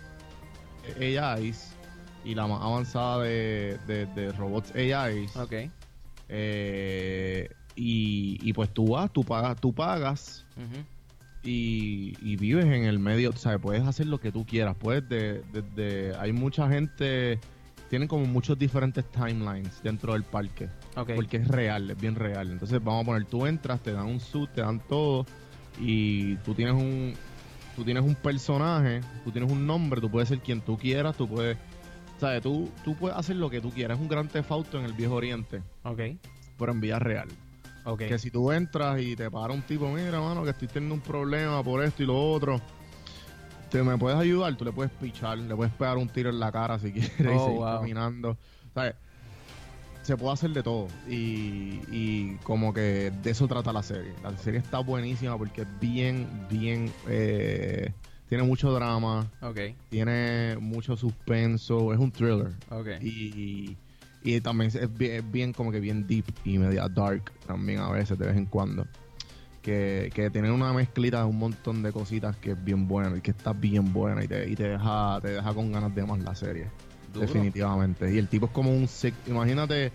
AIs 1.00 1.72
y 2.24 2.34
la 2.34 2.46
más 2.46 2.62
avanzada 2.62 3.22
de, 3.24 3.78
de, 3.86 4.06
de 4.06 4.32
robots 4.32 4.72
AIs. 4.74 5.34
ok. 5.36 5.52
eh, 6.28 7.48
y, 7.76 8.38
y 8.42 8.52
pues 8.52 8.72
tú 8.72 8.90
vas, 8.90 9.12
tú 9.12 9.24
pagas, 9.24 9.60
tú 9.60 9.72
pagas 9.72 10.44
y, 11.42 12.14
y 12.22 12.36
vives 12.36 12.66
en 12.66 12.84
el 12.84 12.98
medio, 12.98 13.34
¿sabes? 13.36 13.60
Puedes 13.60 13.82
hacer 13.82 14.06
lo 14.06 14.18
que 14.20 14.30
tú 14.30 14.46
quieras. 14.46 14.76
Puedes 14.78 15.06
de, 15.08 15.42
de- 15.52 15.62
de- 15.74 16.16
hay 16.16 16.32
mucha 16.32 16.68
gente, 16.68 17.38
tienen 17.90 18.06
como 18.08 18.26
muchos 18.26 18.58
diferentes 18.58 19.04
timelines 19.10 19.82
dentro 19.82 20.12
del 20.12 20.22
parque. 20.22 20.68
Ok. 20.96 21.10
Porque 21.16 21.38
es 21.38 21.48
real, 21.48 21.90
es 21.90 22.00
bien 22.00 22.14
real. 22.14 22.50
Entonces 22.52 22.82
vamos 22.82 23.02
a 23.02 23.06
poner, 23.06 23.24
tú 23.26 23.46
entras, 23.46 23.80
te 23.80 23.92
dan 23.92 24.06
un 24.06 24.20
suit, 24.20 24.50
te 24.52 24.60
dan 24.60 24.80
todo 24.88 25.26
y 25.80 26.36
tú 26.36 26.54
tienes 26.54 26.74
un 26.74 27.14
tú 27.74 27.82
tienes 27.84 28.04
un 28.04 28.14
personaje, 28.14 29.00
tú 29.24 29.32
tienes 29.32 29.50
un 29.50 29.66
nombre, 29.66 30.00
tú 30.00 30.08
puedes 30.08 30.28
ser 30.28 30.38
quien 30.38 30.60
tú 30.60 30.78
quieras, 30.78 31.16
tú 31.16 31.28
puedes, 31.28 31.58
sabes, 32.20 32.40
tú 32.42 32.70
tú 32.84 32.94
puedes 32.94 33.16
hacer 33.18 33.34
lo 33.36 33.50
que 33.50 33.60
tú 33.60 33.70
quieras, 33.70 33.96
es 33.98 34.02
un 34.02 34.08
gran 34.08 34.28
tefauto 34.28 34.78
en 34.78 34.84
el 34.84 34.92
Viejo 34.92 35.14
Oriente, 35.14 35.60
Ok. 35.82 36.00
pero 36.56 36.70
en 36.72 36.80
vida 36.80 37.00
real. 37.00 37.28
Ok. 37.84 37.98
Que 38.02 38.18
si 38.18 38.30
tú 38.30 38.52
entras 38.52 39.00
y 39.02 39.16
te 39.16 39.28
para 39.30 39.52
un 39.52 39.62
tipo, 39.62 39.90
mira, 39.90 40.20
mano, 40.20 40.44
que 40.44 40.50
estoy 40.50 40.68
teniendo 40.68 40.94
un 40.94 41.00
problema 41.00 41.62
por 41.64 41.82
esto 41.82 42.04
y 42.04 42.06
lo 42.06 42.16
otro, 42.32 42.60
te 43.70 43.82
me 43.82 43.98
puedes 43.98 44.18
ayudar, 44.18 44.54
tú 44.56 44.64
le 44.64 44.70
puedes 44.72 44.92
pichar, 44.92 45.36
le 45.38 45.54
puedes 45.56 45.72
pegar 45.74 45.96
un 45.96 46.08
tiro 46.08 46.30
en 46.30 46.38
la 46.38 46.52
cara 46.52 46.78
si 46.78 46.92
quieres 46.92 47.18
y 47.20 47.26
Oh, 47.26 47.44
seguir 47.46 47.58
wow. 47.60 47.78
caminando. 47.80 48.36
¿Sabes? 48.72 48.94
Se 50.04 50.16
puede 50.16 50.34
hacer 50.34 50.50
de 50.50 50.62
todo. 50.62 50.86
Y, 51.08 51.80
y 51.90 52.36
como 52.44 52.72
que 52.72 53.10
de 53.22 53.30
eso 53.30 53.48
trata 53.48 53.72
la 53.72 53.82
serie. 53.82 54.12
La 54.22 54.36
serie 54.38 54.60
está 54.60 54.78
buenísima 54.78 55.36
porque 55.36 55.62
es 55.62 55.68
bien, 55.80 56.28
bien. 56.48 56.92
eh, 57.08 57.90
tiene 58.28 58.44
mucho 58.44 58.72
drama, 58.72 59.26
Ok. 59.42 59.58
tiene 59.90 60.56
mucho 60.60 60.96
suspenso, 60.96 61.92
es 61.92 61.98
un 61.98 62.10
thriller. 62.10 62.52
Ok. 62.70 62.88
Y, 63.02 63.76
y 64.22 64.40
también 64.40 64.70
es 64.74 64.94
bien, 64.98 65.12
es 65.16 65.30
bien 65.32 65.52
como 65.52 65.70
que 65.70 65.78
bien 65.80 66.06
deep 66.06 66.24
y 66.44 66.58
media 66.58 66.88
dark 66.88 67.30
también 67.46 67.80
a 67.80 67.90
veces, 67.90 68.18
de 68.18 68.26
vez 68.26 68.36
en 68.36 68.46
cuando. 68.46 68.86
Que, 69.62 70.10
que 70.14 70.28
tiene 70.30 70.50
una 70.50 70.72
mezclita 70.74 71.20
de 71.20 71.24
un 71.24 71.38
montón 71.38 71.82
de 71.82 71.90
cositas 71.92 72.36
que 72.36 72.50
es 72.52 72.64
bien 72.64 72.86
buena 72.86 73.16
y 73.16 73.20
que 73.22 73.30
está 73.30 73.54
bien 73.54 73.92
buena 73.94 74.22
y 74.22 74.28
te, 74.28 74.50
y 74.50 74.54
te 74.56 74.68
deja 74.68 75.18
te 75.22 75.28
deja 75.28 75.54
con 75.54 75.72
ganas 75.72 75.94
de 75.94 76.04
más 76.04 76.18
la 76.18 76.34
serie. 76.34 76.66
Duro. 77.14 77.26
Definitivamente. 77.26 78.12
Y 78.12 78.18
el 78.18 78.28
tipo 78.28 78.46
es 78.46 78.52
como 78.52 78.70
un 78.70 78.86
sick, 78.88 79.14
imagínate 79.26 79.92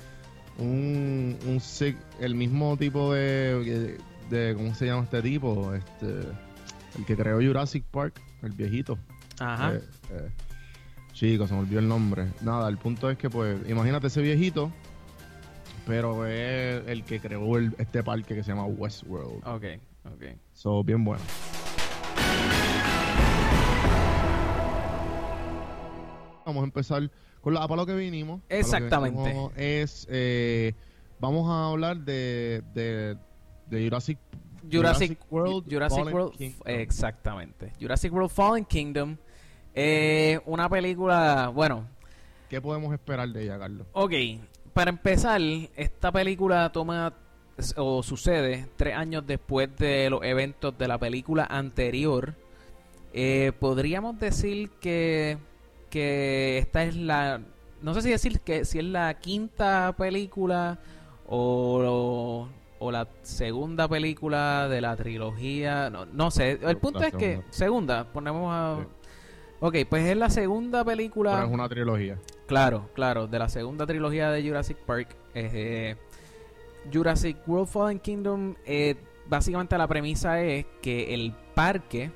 un, 0.58 1.38
un 1.46 1.60
sick, 1.60 1.98
el 2.20 2.34
mismo 2.36 2.76
tipo 2.78 3.14
de, 3.14 3.98
de 4.30 4.54
¿cómo 4.56 4.74
se 4.74 4.86
llama 4.88 5.04
este 5.04 5.22
tipo? 5.22 5.74
Este 5.74 6.08
el 6.98 7.06
que 7.06 7.16
creó 7.16 7.38
Jurassic 7.42 7.84
Park, 7.86 8.20
el 8.42 8.52
viejito. 8.54 8.98
Ajá. 9.40 9.76
Eh, 9.76 9.82
eh, 10.12 10.30
chico, 11.14 11.48
se 11.48 11.54
me 11.54 11.60
olvidó 11.62 11.80
el 11.80 11.88
nombre. 11.88 12.28
Nada, 12.42 12.68
el 12.68 12.78
punto 12.78 13.10
es 13.10 13.18
que, 13.18 13.30
pues, 13.30 13.58
imagínate 13.70 14.08
ese 14.08 14.22
viejito, 14.22 14.72
pero 15.86 16.26
es 16.26 16.82
el 16.88 17.04
que 17.04 17.20
creó 17.20 17.58
el- 17.58 17.76
este 17.78 18.04
parque 18.04 18.36
que 18.36 18.44
se 18.44 18.52
llama 18.52 18.66
Westworld. 18.66 19.46
Ok. 19.48 19.66
Ok. 20.06 20.24
So, 20.54 20.84
bien 20.84 21.04
bueno. 21.04 21.22
Vamos 26.50 26.62
a 26.62 26.66
empezar 26.66 27.10
con 27.42 27.54
la 27.54 27.68
para 27.68 27.82
lo 27.82 27.86
que 27.86 27.96
vinimos. 27.96 28.42
Que 28.50 28.60
Exactamente. 28.60 29.22
vinimos 29.22 29.52
es, 29.56 30.08
eh, 30.10 30.74
vamos 31.20 31.50
a 31.50 31.70
hablar 31.70 31.98
de, 31.98 32.64
de, 32.74 33.18
de 33.68 33.84
Jurassic, 33.84 34.18
Jurassic, 34.72 35.20
World. 35.32 35.66
Jurassic 35.72 36.00
Fallen 36.00 36.14
World, 36.14 36.38
Kingdom. 36.38 36.62
exactamente. 36.68 37.74
Jurassic 37.80 38.14
World 38.14 38.30
Fallen 38.32 38.66
Kingdom. 38.66 39.18
Eh, 39.74 40.40
una 40.46 40.68
película, 40.70 41.50
bueno, 41.54 41.86
¿Qué 42.50 42.60
podemos 42.60 42.92
esperar 42.94 43.30
de 43.30 43.44
ella, 43.44 43.58
Carlos? 43.60 43.88
ok. 43.94 44.14
Para 44.74 44.90
empezar, 44.92 45.42
esta 45.76 46.12
película 46.12 46.72
toma 46.72 47.14
o 47.76 48.02
sucede 48.02 48.68
tres 48.78 48.96
años 48.96 49.26
después 49.28 49.70
de 49.78 50.10
los 50.10 50.24
eventos 50.24 50.78
de 50.78 50.88
la 50.88 50.98
película 50.98 51.46
anterior. 51.50 52.34
Eh, 53.14 53.52
podríamos 53.60 54.18
decir 54.20 54.70
que, 54.80 55.38
que 55.90 56.58
esta 56.60 56.84
es 56.84 56.96
la, 56.96 57.42
no 57.82 57.94
sé 57.94 58.02
si 58.02 58.10
decir 58.10 58.40
que 58.42 58.66
si 58.66 58.80
es 58.80 58.86
la 58.86 59.14
quinta 59.16 59.94
película 59.98 60.80
o, 61.28 62.48
o 62.80 62.92
la 62.92 63.08
segunda 63.22 63.88
película 63.88 64.68
de 64.70 64.82
la 64.82 64.96
trilogía, 64.96 65.90
no, 65.90 66.06
no 66.06 66.32
sé. 66.32 66.60
El 66.62 66.78
punto 66.78 67.00
La 67.00 67.08
es 67.08 67.14
que 67.14 67.42
segunda. 67.50 67.52
segunda, 67.52 68.04
ponemos 68.14 68.52
a, 68.54 68.78
Sí. 68.82 68.88
ok, 69.60 69.76
pues 69.90 70.06
es 70.08 70.18
la 70.18 70.30
segunda 70.30 70.84
película. 70.86 71.34
Pero 71.36 71.48
es 71.48 71.54
una 71.54 71.70
trilogía. 71.70 72.18
Claro, 72.48 72.90
claro, 72.96 73.28
de 73.28 73.38
la 73.40 73.50
segunda 73.50 73.86
trilogía 73.86 74.32
de 74.32 74.44
Jurassic 74.48 74.78
Park. 74.78 75.16
eh, 75.36 75.96
Jurassic 76.92 77.38
World 77.48 77.68
Fallen 77.68 78.00
Kingdom, 78.00 78.56
eh, 78.66 78.96
básicamente 79.28 79.78
la 79.78 79.88
premisa 79.88 80.42
es 80.42 80.66
que 80.82 81.14
el 81.14 81.34
parque, 81.54 82.10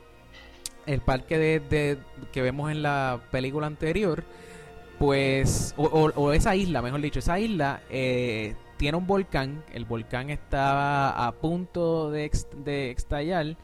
el 0.85 1.01
parque 1.01 1.37
de, 1.37 1.59
de- 1.59 1.97
que 2.31 2.41
vemos 2.41 2.71
en 2.71 2.81
la 2.83 3.19
película 3.31 3.67
anterior, 3.67 4.23
pues, 4.99 5.73
o, 5.77 5.83
o- 5.83 6.13
o 6.21 6.33
esa 6.33 6.55
isla, 6.55 6.81
mejor 6.81 7.01
dicho, 7.01 7.19
esa 7.19 7.39
isla 7.39 7.81
eh, 7.89 8.55
tiene 8.77 8.97
un 8.97 9.07
volcán, 9.07 9.63
el 9.73 9.85
volcán 9.85 10.29
estaba 10.29 11.25
a 11.27 11.31
punto 11.33 12.11
de, 12.11 12.25
ex- 12.25 12.47
de 12.63 12.91
estallar, 12.91 13.57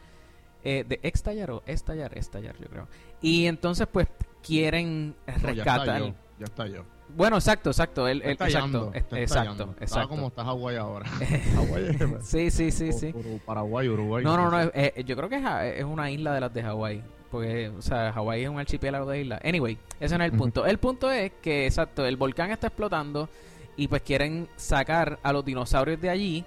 eh, 0.64 0.84
de 0.86 1.00
estallar 1.02 1.50
o 1.50 1.62
estallar, 1.66 2.16
estallar 2.18 2.56
yo 2.58 2.66
creo. 2.68 2.88
Y 3.22 3.46
entonces 3.46 3.86
pues 3.90 4.08
quieren 4.42 5.14
No, 5.26 5.26
ya 5.26 5.32
está 5.34 5.46
rescatar. 5.48 5.98
yo, 6.00 6.14
ya 6.38 6.44
está 6.44 6.66
yo. 6.66 6.84
Bueno, 7.16 7.36
exacto, 7.36 7.70
exacto. 7.70 8.06
El, 8.08 8.22
el- 8.22 8.30
exacto, 8.30 8.44
estallando, 8.46 8.90
es- 8.94 9.02
está 9.02 9.18
exacto, 9.20 9.24
estallando. 9.50 9.62
Estaba 9.64 9.84
exacto. 9.84 10.08
como 10.08 10.26
está 10.28 10.44
Hawái 10.44 10.76
ahora. 10.76 11.06
Sí, 12.22 12.50
sí, 12.50 12.70
sí, 12.70 12.92
sí. 12.92 13.14
Paraguay, 13.44 13.88
Uruguay. 13.88 14.24
No, 14.24 14.36
no, 14.36 14.50
no, 14.50 14.60
eh, 14.62 14.70
eh, 14.74 15.04
yo 15.04 15.16
creo 15.16 15.28
que 15.28 15.36
es, 15.36 15.42
ja- 15.42 15.66
es 15.66 15.84
una 15.84 16.10
isla 16.10 16.34
de 16.34 16.40
las 16.40 16.52
de 16.54 16.62
Hawái. 16.62 17.02
Porque, 17.30 17.68
o 17.68 17.80
sea, 17.82 18.12
Hawái 18.12 18.42
es 18.42 18.48
un 18.48 18.58
archipiélago 18.58 19.08
de 19.08 19.20
islas. 19.20 19.40
Anyway, 19.44 19.78
ese 20.00 20.18
no 20.18 20.24
es 20.24 20.32
el 20.32 20.36
punto. 20.38 20.66
El 20.66 20.78
punto 20.78 21.10
es 21.10 21.30
que, 21.40 21.66
exacto, 21.66 22.04
el 22.04 22.16
volcán 22.16 22.50
está 22.50 22.66
explotando 22.68 23.28
y 23.76 23.86
pues 23.86 24.02
quieren 24.02 24.48
sacar 24.56 25.18
a 25.22 25.32
los 25.32 25.44
dinosaurios 25.44 26.00
de 26.00 26.10
allí. 26.10 26.44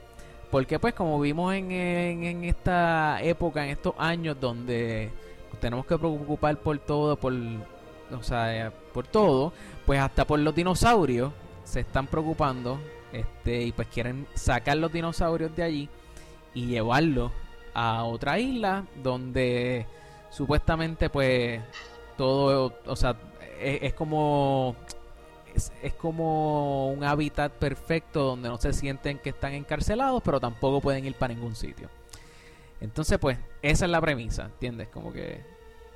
Porque 0.51 0.77
pues 0.79 0.93
como 0.93 1.19
vimos 1.19 1.53
en, 1.55 1.71
en, 1.71 2.23
en 2.25 2.43
esta 2.43 3.21
época, 3.23 3.63
en 3.63 3.71
estos 3.71 3.93
años 3.97 4.37
donde 4.39 5.09
tenemos 5.61 5.85
que 5.85 5.97
preocupar 5.97 6.57
por 6.57 6.77
todo, 6.79 7.15
por, 7.15 7.33
o 7.33 8.21
sea, 8.21 8.67
eh, 8.67 8.71
por 8.93 9.07
todo, 9.07 9.53
pues 9.85 9.99
hasta 9.99 10.25
por 10.25 10.39
los 10.39 10.55
dinosaurios 10.55 11.31
se 11.63 11.81
están 11.81 12.07
preocupando 12.07 12.79
este 13.11 13.63
y 13.63 13.71
pues 13.71 13.87
quieren 13.87 14.27
sacar 14.33 14.77
los 14.77 14.91
dinosaurios 14.91 15.55
de 15.55 15.63
allí 15.63 15.89
y 16.53 16.67
llevarlos 16.67 17.31
a 17.73 18.03
otra 18.03 18.39
isla 18.39 18.85
donde 19.01 19.85
supuestamente 20.29 21.09
pues 21.09 21.61
todo, 22.17 22.73
o 22.85 22.95
sea, 22.95 23.15
es, 23.59 23.79
es 23.83 23.93
como 23.93 24.75
es, 25.53 25.71
es 25.81 25.93
como 25.93 26.91
un 26.91 27.03
hábitat 27.03 27.51
perfecto 27.53 28.23
donde 28.23 28.49
no 28.49 28.57
se 28.57 28.73
sienten 28.73 29.19
que 29.19 29.29
están 29.29 29.53
encarcelados, 29.53 30.21
pero 30.23 30.39
tampoco 30.39 30.81
pueden 30.81 31.05
ir 31.05 31.15
para 31.15 31.33
ningún 31.33 31.55
sitio. 31.55 31.89
Entonces, 32.81 33.17
pues, 33.19 33.37
esa 33.61 33.85
es 33.85 33.91
la 33.91 34.01
premisa, 34.01 34.45
¿entiendes? 34.45 34.89
Como 34.89 35.13
que, 35.13 35.41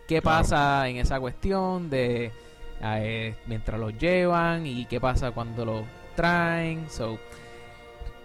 ¿qué 0.08 0.22
Claro. 0.22 0.38
pasa 0.38 0.88
en 0.88 0.98
esa 0.98 1.20
cuestión 1.20 1.90
de 1.90 2.32
eh, 2.82 3.36
mientras 3.48 3.80
los 3.80 3.98
llevan 3.98 4.66
y 4.66 4.86
qué 4.86 5.00
pasa 5.00 5.32
cuando 5.32 5.66
los 5.66 5.84
traen? 6.16 6.90
So, 6.90 7.18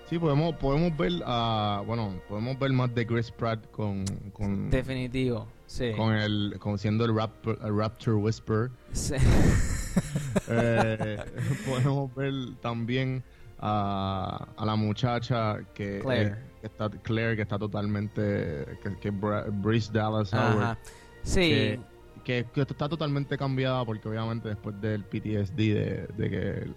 Sí, 0.08 0.18
podemos, 0.18 0.54
podemos 0.56 0.94
ver, 0.94 1.22
a 1.24 1.82
bueno, 1.86 2.20
podemos 2.28 2.58
ver 2.58 2.70
más 2.72 2.94
de 2.94 3.06
Chris 3.06 3.30
Pratt 3.30 3.70
con, 3.70 4.04
con, 4.34 4.68
Definitivo, 4.68 5.46
sí. 5.64 5.92
con 5.96 6.14
el, 6.14 6.56
con 6.58 6.78
siendo 6.78 7.06
el, 7.06 7.16
rap, 7.16 7.30
el 7.46 7.74
Raptor 7.78 8.14
Whisper. 8.16 8.70
Sí. 8.92 9.14
Eh, 10.48 11.18
podemos 11.68 12.14
ver 12.14 12.32
también 12.62 13.22
a, 13.58 14.48
a 14.56 14.64
la 14.64 14.74
muchacha 14.74 15.58
que, 15.74 16.00
Claire. 16.00 16.30
eh, 16.30 16.36
que 16.62 16.66
está 16.66 16.88
Claire, 16.88 17.36
que 17.36 17.42
está 17.42 17.58
totalmente, 17.58 18.78
que, 18.82 18.96
que 18.98 19.10
Dallas 19.10 20.32
Howard, 20.32 20.62
Ajá. 20.62 20.78
Sí. 21.22 21.40
que, 21.40 21.80
que, 22.24 22.46
que 22.52 22.60
está 22.62 22.88
totalmente 22.88 23.36
cambiada 23.36 23.84
porque 23.84 24.08
obviamente 24.08 24.48
después 24.48 24.80
del 24.80 25.04
PTSD 25.04 25.56
de, 25.56 26.06
de 26.16 26.30
que 26.30 26.48
el- 26.62 26.74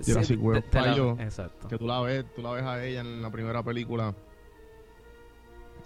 Sí, 0.00 0.10
Jurassic 0.12 0.42
World 0.42 0.64
falló, 0.70 1.16
Exacto. 1.20 1.68
que 1.68 1.78
tú 1.78 1.86
la 1.86 2.00
ves, 2.00 2.24
tú 2.34 2.42
la 2.42 2.50
ves 2.52 2.64
a 2.64 2.82
ella 2.84 3.00
en 3.02 3.22
la 3.22 3.30
primera 3.30 3.62
película 3.62 4.14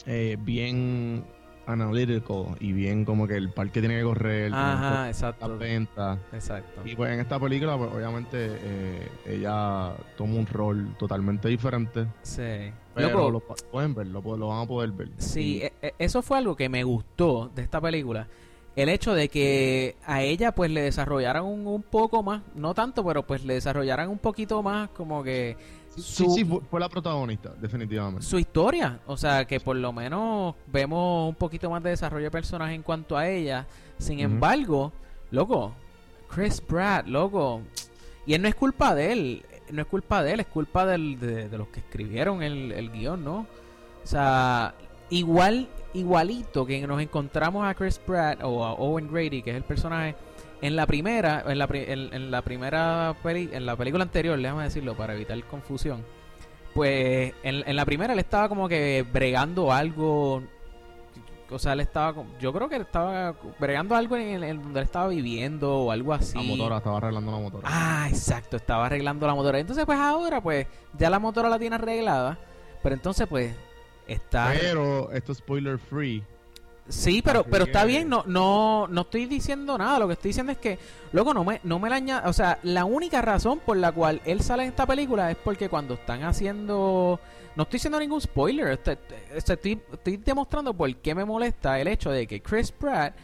eh, 0.07 0.37
bien 0.41 1.25
analytical 1.67 2.57
y 2.61 2.73
bien 2.73 3.05
como 3.05 3.27
que 3.27 3.37
el 3.37 3.51
parque 3.51 3.81
tiene 3.81 3.99
que 3.99 4.05
correr, 4.05 4.53
Ajá, 4.55 5.09
exacto. 5.09 5.49
las 5.49 5.59
ventas. 5.59 6.19
Exacto. 6.33 6.83
Y 6.85 6.95
pues 6.95 7.13
en 7.13 7.21
esta 7.21 7.41
película, 7.41 7.77
pues 7.77 7.91
obviamente 7.93 8.37
eh, 8.61 9.09
ella 9.27 9.95
toma 10.17 10.35
un 10.37 10.47
rol 10.47 10.95
totalmente 10.97 11.49
diferente. 11.49 12.07
Sí. 12.23 12.71
Pero 12.95 13.29
Loco, 13.31 13.31
lo 13.31 13.41
pueden 13.71 13.95
ver, 13.95 14.07
lo, 14.07 14.23
lo 14.37 14.49
van 14.49 14.63
a 14.63 14.67
poder 14.67 14.93
ver. 14.93 15.09
Sí, 15.19 15.57
Y- 15.57 15.63
e- 15.63 15.73
e- 15.83 15.95
eso 15.99 16.23
fue 16.23 16.39
algo 16.39 16.55
que 16.57 16.69
me 16.69 16.85
gustó 16.85 17.51
de 17.55 17.63
esta 17.63 17.81
película. 17.81 18.29
El 18.77 18.91
hecho 18.91 19.15
de 19.15 19.29
que 19.31 19.97
a 20.05 20.23
ella 20.23 20.53
pues 20.53 20.71
le 20.71 20.83
desarrollaran 20.83 21.45
un, 21.45 21.67
un 21.67 21.83
poco 21.83 22.23
más, 22.23 22.43
no 22.55 22.75
tanto, 22.75 23.05
pero 23.05 23.27
pues 23.27 23.43
le 23.45 23.55
desarrollaran 23.55 24.09
un 24.11 24.19
poquito 24.19 24.63
más 24.63 24.91
como 24.91 25.23
que 25.25 25.57
sí, 25.97 26.03
su, 26.03 26.31
sí, 26.35 26.45
fue, 26.45 26.61
fue 26.71 26.79
la 26.79 26.89
protagonista, 26.91 27.55
definitivamente. 27.59 28.23
su 28.25 28.39
historia. 28.39 29.01
O 29.07 29.17
sea, 29.17 29.47
que 29.47 29.61
por 29.61 29.77
lo 29.77 29.93
menos 29.95 30.55
vemos 30.67 31.29
un 31.31 31.35
poquito 31.37 31.71
más 31.71 31.83
de 31.83 31.91
desarrollo 31.91 32.25
de 32.25 32.31
personaje 32.31 32.75
en 32.75 32.83
cuanto 32.83 33.17
a 33.17 33.27
ella. 33.29 33.67
Sin 33.99 34.21
embargo, 34.21 34.93
loco, 35.31 35.73
Chris 36.29 36.61
Pratt, 36.61 37.07
loco. 37.07 37.63
Y 38.27 38.35
él 38.35 38.43
no 38.43 38.49
es 38.49 38.55
culpa 38.57 38.95
de 38.95 39.13
él, 39.13 39.43
no 39.71 39.81
es 39.81 39.89
culpa 39.89 40.23
de 40.23 40.33
él, 40.35 40.41
es 40.41 40.47
culpa 40.49 40.85
del- 40.85 41.19
de, 41.19 41.49
de 41.49 41.57
los 41.59 41.69
que 41.69 41.81
escribieron 41.81 42.43
el, 42.43 42.73
el 42.73 42.91
guion, 42.91 43.25
¿no? 43.25 43.47
O 44.05 44.07
sea, 44.07 44.75
igual, 45.09 45.69
igualito 45.97 46.67
que 46.67 46.87
nos 46.87 47.01
encontramos 47.01 47.67
a 47.67 47.75
Chris 47.75 47.99
Pratt 47.99 48.43
o 48.43 48.65
a 48.65 48.73
Owen 48.75 49.11
Grady, 49.11 49.43
que 49.43 49.51
es 49.51 49.57
el 49.57 49.65
personaje, 49.65 50.15
en 50.63 50.77
la 50.77 50.87
primera, 50.87 51.45
en 51.47 51.59
la, 51.59 51.69
en, 51.71 52.15
en 52.15 52.31
la 52.31 52.43
primera 52.43 53.15
peli, 53.23 53.51
en 53.53 53.67
la 53.67 53.77
película 53.77 54.05
anterior, 54.05 54.39
déjame 54.41 54.65
decirlo 54.65 54.97
para 54.97 55.15
evitar 55.15 55.43
confusión. 55.45 56.05
Pues 56.75 57.33
en, 57.43 57.67
en 57.67 57.77
la 57.77 57.85
primera 57.85 58.13
él 58.13 58.19
estaba 58.19 58.49
como 58.49 58.69
que 58.69 59.05
bregando 59.11 59.73
algo. 59.73 60.43
O 61.49 61.59
sea, 61.59 61.75
él 61.75 61.81
estaba. 61.81 62.25
Yo 62.41 62.53
creo 62.53 62.69
que 62.69 62.77
él 62.77 62.83
estaba 62.83 63.35
bregando 63.59 63.95
algo 63.95 64.17
en, 64.17 64.43
en 64.43 64.63
donde 64.63 64.81
él 64.81 64.85
estaba 64.85 65.09
viviendo 65.09 65.75
o 65.75 65.91
algo 65.91 66.13
así. 66.13 66.37
La 66.37 66.43
motora, 66.43 66.79
estaba 66.79 66.97
arreglando 66.99 67.33
la 67.33 67.39
motora. 67.39 67.69
Ah, 67.71 68.07
exacto, 68.11 68.57
estaba 68.57 68.87
arreglando 68.87 69.27
la 69.27 69.35
motora. 69.35 69.59
Entonces, 69.59 69.87
pues 69.87 69.99
ahora, 69.99 70.41
pues, 70.43 70.67
ya 70.99 71.09
la 71.09 71.19
motora 71.19 71.49
la 71.49 71.59
tiene 71.59 71.77
arreglada. 71.77 72.39
Pero 72.83 72.95
entonces, 72.95 73.27
pues, 73.27 73.55
está. 74.07 74.53
Pero 74.59 75.11
esto 75.13 75.33
es 75.33 75.39
spoiler 75.39 75.79
free. 75.79 76.23
Sí, 76.89 77.21
pero, 77.21 77.43
pero 77.43 77.65
está 77.65 77.85
bien, 77.85 78.09
no, 78.09 78.23
no, 78.29 78.87
no 78.89 79.01
estoy 79.01 79.27
diciendo 79.27 79.77
nada. 79.77 79.99
Lo 79.99 80.07
que 80.07 80.13
estoy 80.13 80.29
diciendo 80.29 80.53
es 80.53 80.59
que, 80.59 80.79
luego 81.13 81.35
no 81.35 81.43
me, 81.45 81.61
no 81.65 81.81
me 81.81 81.91
la 81.91 81.97
añade. 81.97 82.29
O 82.29 82.33
sea, 82.33 82.61
la 82.63 82.85
única 82.85 83.21
razón 83.23 83.59
por 83.59 83.77
la 83.77 83.91
cual 83.91 84.21
él 84.25 84.41
sale 84.41 84.63
en 84.63 84.69
esta 84.69 84.87
película 84.87 85.29
es 85.31 85.37
porque 85.37 85.69
cuando 85.69 85.95
están 85.95 86.23
haciendo. 86.23 87.19
No 87.57 87.63
estoy 87.65 87.79
diciendo 87.79 87.99
ningún 87.99 88.21
spoiler. 88.21 88.69
este- 88.69 88.99
este- 89.35 89.55
Estoy, 89.55 89.81
estoy 89.93 90.17
demostrando 90.19 90.75
por 90.75 90.95
qué 90.97 91.15
me 91.15 91.25
molesta 91.25 91.81
el 91.81 91.89
hecho 91.89 92.11
de 92.11 92.27
que 92.29 92.41
Chris 92.41 92.71
Pratt, 92.71 93.17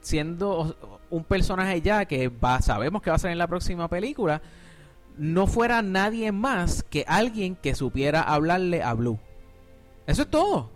siendo 0.00 0.76
un 1.10 1.24
personaje 1.24 1.80
ya 1.80 2.04
que 2.04 2.28
va, 2.28 2.60
sabemos 2.62 3.02
que 3.02 3.10
va 3.10 3.16
a 3.16 3.18
salir 3.18 3.32
en 3.32 3.38
la 3.38 3.46
próxima 3.48 3.88
película, 3.88 4.42
no 5.16 5.48
fuera 5.48 5.82
nadie 5.82 6.30
más 6.30 6.84
que 6.84 7.04
alguien 7.08 7.56
que 7.56 7.74
supiera 7.74 8.22
hablarle 8.22 8.82
a 8.84 8.92
Blue. 8.94 9.18
Eso 10.08 10.22
es 10.22 10.28
todo. 10.30 10.70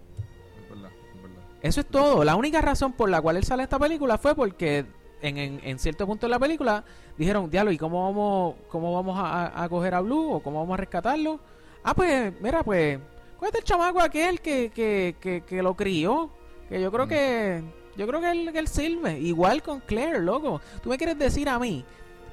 Es 0.62 0.68
verdad, 0.71 0.90
es 1.16 1.23
verdad. 1.23 1.42
Eso 1.62 1.81
es 1.81 1.87
todo. 1.87 2.23
La 2.25 2.37
única 2.37 2.61
razón 2.61 2.92
por 2.92 3.09
la 3.11 3.21
cual 3.21 3.37
él 3.38 3.45
sale 3.45 3.62
en 3.62 3.64
esta 3.64 3.79
película 3.79 4.18
fue 4.18 4.35
porque 4.35 4.85
en, 5.23 5.38
en, 5.38 5.61
en 5.64 5.79
cierto 5.79 6.07
punto 6.07 6.27
de 6.27 6.31
la 6.31 6.38
película 6.38 6.85
dijeron, 7.18 7.51
diablo, 7.51 7.73
¿y 7.73 7.79
cómo 7.79 8.05
vamos, 8.05 8.55
cómo 8.68 8.92
vamos 8.95 9.18
a, 9.18 9.47
a- 9.47 9.64
a 9.64 9.68
coger 9.68 9.95
a 9.95 10.01
Blue? 10.01 10.33
¿O 10.35 10.40
cómo 10.42 10.61
vamos 10.61 10.75
a 10.75 10.77
rescatarlo? 10.77 11.40
Ah, 11.83 11.95
pues, 11.95 12.33
mira, 12.40 12.62
pues, 12.62 12.99
¿cuál 13.38 13.51
es 13.53 13.59
el 13.59 13.64
chamaco 13.64 14.01
aquel 14.01 14.40
que, 14.40 14.71
que, 14.71 15.16
que, 15.21 15.42
que 15.42 15.62
lo 15.62 15.75
crió? 15.75 16.31
Que 16.68 16.81
yo 16.81 16.92
creo 16.92 17.07
Mm. 17.07 17.09
que, 17.09 17.62
yo 17.97 18.07
creo 18.07 18.21
que 18.21 18.31
él, 18.31 18.53
que 18.53 18.59
él 18.59 18.68
sirve. 18.68 19.18
Igual 19.18 19.62
con 19.62 19.81
Claire, 19.81 20.21
loco. 20.21 20.61
Tú 20.83 20.90
me 20.90 20.99
quieres 20.99 21.18
decir 21.18 21.49
a 21.49 21.59
mí, 21.59 21.85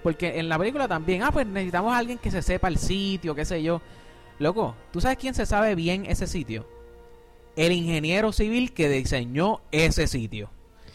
porque 0.04 0.40
en 0.40 0.50
la 0.50 0.58
película 0.58 0.88
también, 0.88 1.24
ah, 1.24 1.32
pues 1.32 1.46
necesitamos 1.48 1.94
a 1.94 1.98
alguien 1.98 2.18
que 2.18 2.30
se 2.32 2.42
sepa 2.42 2.68
el 2.68 2.78
sitio, 2.78 3.34
qué 3.36 3.46
sé 3.46 3.62
yo. 3.64 3.82
Loco, 4.40 4.76
¿tú 4.92 5.02
sabes 5.02 5.18
quién 5.18 5.34
se 5.34 5.46
sabe 5.46 5.76
bien 5.76 6.06
ese 6.06 6.26
sitio? 6.28 6.66
El 7.56 7.72
ingeniero 7.72 8.32
civil 8.32 8.74
que 8.74 8.90
diseñó 8.90 9.62
ese 9.72 10.08
sitio. 10.08 10.50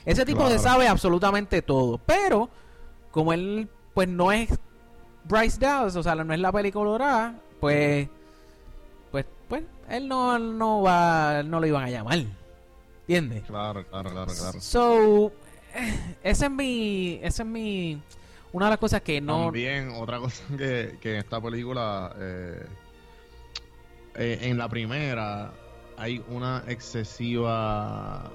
Ese 0.05 0.25
tipo 0.25 0.43
se 0.49 0.57
Claro. 0.57 0.63
sabe 0.63 0.89
absolutamente 0.89 1.63
todo, 1.63 1.99
pero 1.99 2.49
como 3.11 3.33
él 3.33 3.69
pues 3.95 4.09
no 4.09 4.33
es 4.33 4.49
Bryce 5.25 5.59
Dallas, 5.59 5.97
o 5.97 6.03
sea, 6.03 6.15
no 6.17 6.35
es 6.35 6.41
la 6.41 6.53
película 6.53 6.91
dorada, 6.91 7.35
pues 7.61 8.09
pues 9.11 9.25
pues 9.49 9.63
él 9.89 10.09
no 10.09 10.39
no 10.39 10.83
va 10.83 11.43
no 11.43 11.61
lo 11.61 11.67
iban 11.67 11.85
a 11.85 11.91
llamar. 11.91 12.19
¿Entiendes? 13.03 13.45
Claro, 13.45 13.87
claro, 13.87 14.11
claro, 14.11 14.33
claro. 14.33 14.61
So 14.61 15.33
eh, 15.75 16.17
ese 16.23 16.47
es 16.47 16.51
mi 16.51 17.19
ese 17.23 17.43
es 17.43 17.49
mi 17.49 18.01
una 18.53 18.67
de 18.67 18.71
las 18.71 18.79
cosas 18.79 19.01
que 19.03 19.21
no 19.21 19.45
También, 19.47 19.91
otra 19.91 20.19
cosa 20.19 20.43
que, 20.57 20.97
que 21.01 21.13
en 21.15 21.17
esta 21.19 21.41
película, 21.41 22.15
eh, 22.19 22.67
eh, 24.17 24.39
en 24.43 24.59
la 24.59 24.69
primera, 24.69 25.53
hay 25.97 26.23
una 26.29 26.63
excesiva. 26.67 28.31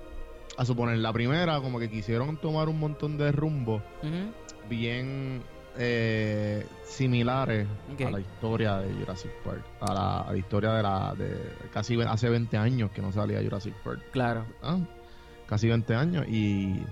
A 0.58 0.66
suponer, 0.66 0.98
la 0.98 1.14
primera, 1.14 1.62
como 1.62 1.80
que 1.80 1.90
quisieron 1.90 2.36
tomar 2.38 2.68
un 2.68 2.80
montón 2.80 3.18
de 3.18 3.32
rumbos 3.32 3.82
Ujú, 4.04 4.34
bien 4.70 5.42
eh, 5.78 6.68
similares 6.84 7.66
a 8.06 8.12
la 8.12 8.20
historia 8.20 8.78
de 8.80 8.94
Jurassic 8.94 9.32
Park. 9.44 9.64
A 9.80 9.94
la, 9.94 10.18
a 10.22 10.32
la 10.32 10.38
historia 10.38 10.74
de 10.74 10.84
la. 10.84 11.16
de 11.18 11.54
casi 11.72 12.00
hace 12.02 12.28
20 12.30 12.58
años 12.58 12.92
que 12.92 13.02
no 13.02 13.14
salía 13.14 13.42
Jurassic 13.42 13.74
Park. 13.84 14.02
claro. 14.12 14.46
¿ah? 14.62 14.80
Casi 15.48 15.70
20 15.70 15.96
años. 15.96 16.28
Y, 16.28 16.84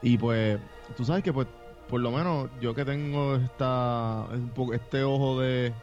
y 0.00 0.16
pues, 0.16 0.58
tú 0.96 1.04
sabes 1.04 1.22
que 1.22 1.32
pues 1.32 1.46
por 1.88 2.00
lo 2.00 2.10
menos 2.10 2.48
yo 2.60 2.74
que 2.74 2.86
tengo 2.86 3.36
esta 3.36 4.24
un 4.32 4.48
poco 4.54 4.72
este 4.72 5.02
ojo 5.02 5.38
de, 5.40 5.74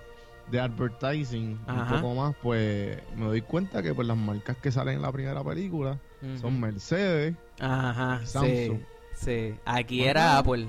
de 0.52 0.60
advertising 0.60 1.60
Ajá. 1.68 1.96
un 1.96 2.02
poco 2.02 2.16
más, 2.16 2.36
pues 2.42 2.98
me 3.16 3.26
doy 3.26 3.42
cuenta 3.42 3.82
que 3.84 3.94
pues 3.94 4.08
las 4.08 4.18
marcas 4.18 4.58
que 4.58 4.72
salen 4.72 4.96
en 4.96 5.02
la 5.02 5.12
primera 5.12 5.44
película 5.44 6.00
son 6.42 6.60
Mercedes, 6.60 7.36
Ajá, 7.60 8.20
Samsung. 8.26 8.80
sí. 8.80 8.86
Sí, 9.16 9.56
aquí 9.66 10.04
era 10.06 10.38
Apple. 10.38 10.68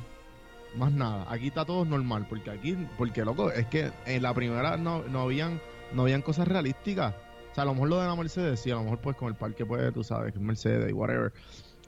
más 0.77 0.91
nada. 0.93 1.25
Aquí 1.31 1.49
está 1.49 1.65
todo 1.65 1.85
normal, 1.85 2.27
porque 2.29 2.51
aquí, 2.51 2.77
porque 2.99 3.25
loco, 3.25 3.51
es 3.53 3.67
que 3.67 3.93
en 4.07 4.23
la 4.23 4.35
primera 4.35 4.77
no, 4.77 5.03
no 5.05 5.21
habían, 5.21 5.61
no 5.93 6.03
habían 6.03 6.21
cosas 6.23 6.49
realísticas. 6.49 7.15
O 7.53 7.55
sea, 7.55 7.63
a 7.63 7.67
lo 7.67 7.75
mejor 7.75 7.89
lo 7.91 8.01
de 8.01 8.07
la 8.09 8.17
Mercedes, 8.17 8.59
sí, 8.61 8.71
a 8.71 8.75
lo 8.75 8.83
mejor 8.85 8.99
pues 9.01 9.17
con 9.17 9.29
el 9.29 9.35
parque 9.35 9.65
pues, 9.65 9.93
tú 9.95 10.03
sabes, 10.03 10.33
que 10.33 10.39
es 10.39 10.45
Mercedes 10.45 10.91
y 10.91 10.93
whatever. 10.93 11.33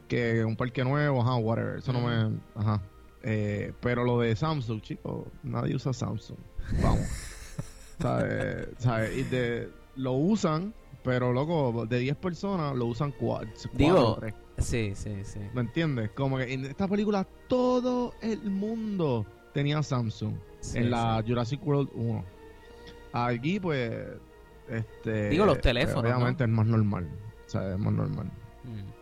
Que 0.08 0.44
un 0.44 0.54
parque 0.56 0.84
nuevo, 0.84 1.20
ajá, 1.22 1.34
whatever. 1.36 1.78
Eso 1.78 1.92
no 1.92 2.00
me, 2.00 2.38
ajá. 2.54 2.80
Eh, 3.24 3.72
pero 3.80 4.04
lo 4.04 4.20
de 4.20 4.34
Samsung, 4.36 4.80
chicos, 4.82 5.26
nadie 5.42 5.74
usa 5.74 5.92
Samsung. 5.92 6.38
Vamos. 6.82 7.00
¿Sabes? 8.00 8.68
¿Sabes? 8.78 9.16
Y 9.16 9.22
de, 9.24 9.70
lo 9.96 10.12
usan, 10.12 10.74
pero 11.02 11.32
loco, 11.32 11.86
de 11.86 11.98
10 11.98 12.16
personas 12.16 12.74
lo 12.74 12.86
usan 12.86 13.12
4. 13.12 13.70
Digo, 13.74 14.18
Sí, 14.58 14.92
sí, 14.94 15.24
sí. 15.24 15.40
¿Me 15.54 15.62
entiendes? 15.62 16.10
Como 16.10 16.38
que 16.38 16.52
en 16.52 16.64
esta 16.64 16.86
película 16.86 17.26
todo 17.48 18.14
el 18.20 18.50
mundo 18.50 19.26
tenía 19.52 19.82
Samsung. 19.82 20.34
Sí, 20.60 20.78
en 20.78 20.90
la 20.90 21.22
Jurassic 21.26 21.64
World 21.66 21.90
1. 21.94 22.24
Aquí, 23.12 23.58
pues. 23.58 24.06
Este. 24.68 25.30
Digo, 25.30 25.44
los 25.44 25.60
teléfonos, 25.60 26.04
obviamente 26.04 26.44
es 26.44 26.50
más 26.50 26.66
normal. 26.66 27.08
O 27.46 27.50
sea, 27.50 27.72
es 27.72 27.78
más 27.78 27.92
normal. 27.92 28.26
Mm. 28.64 29.01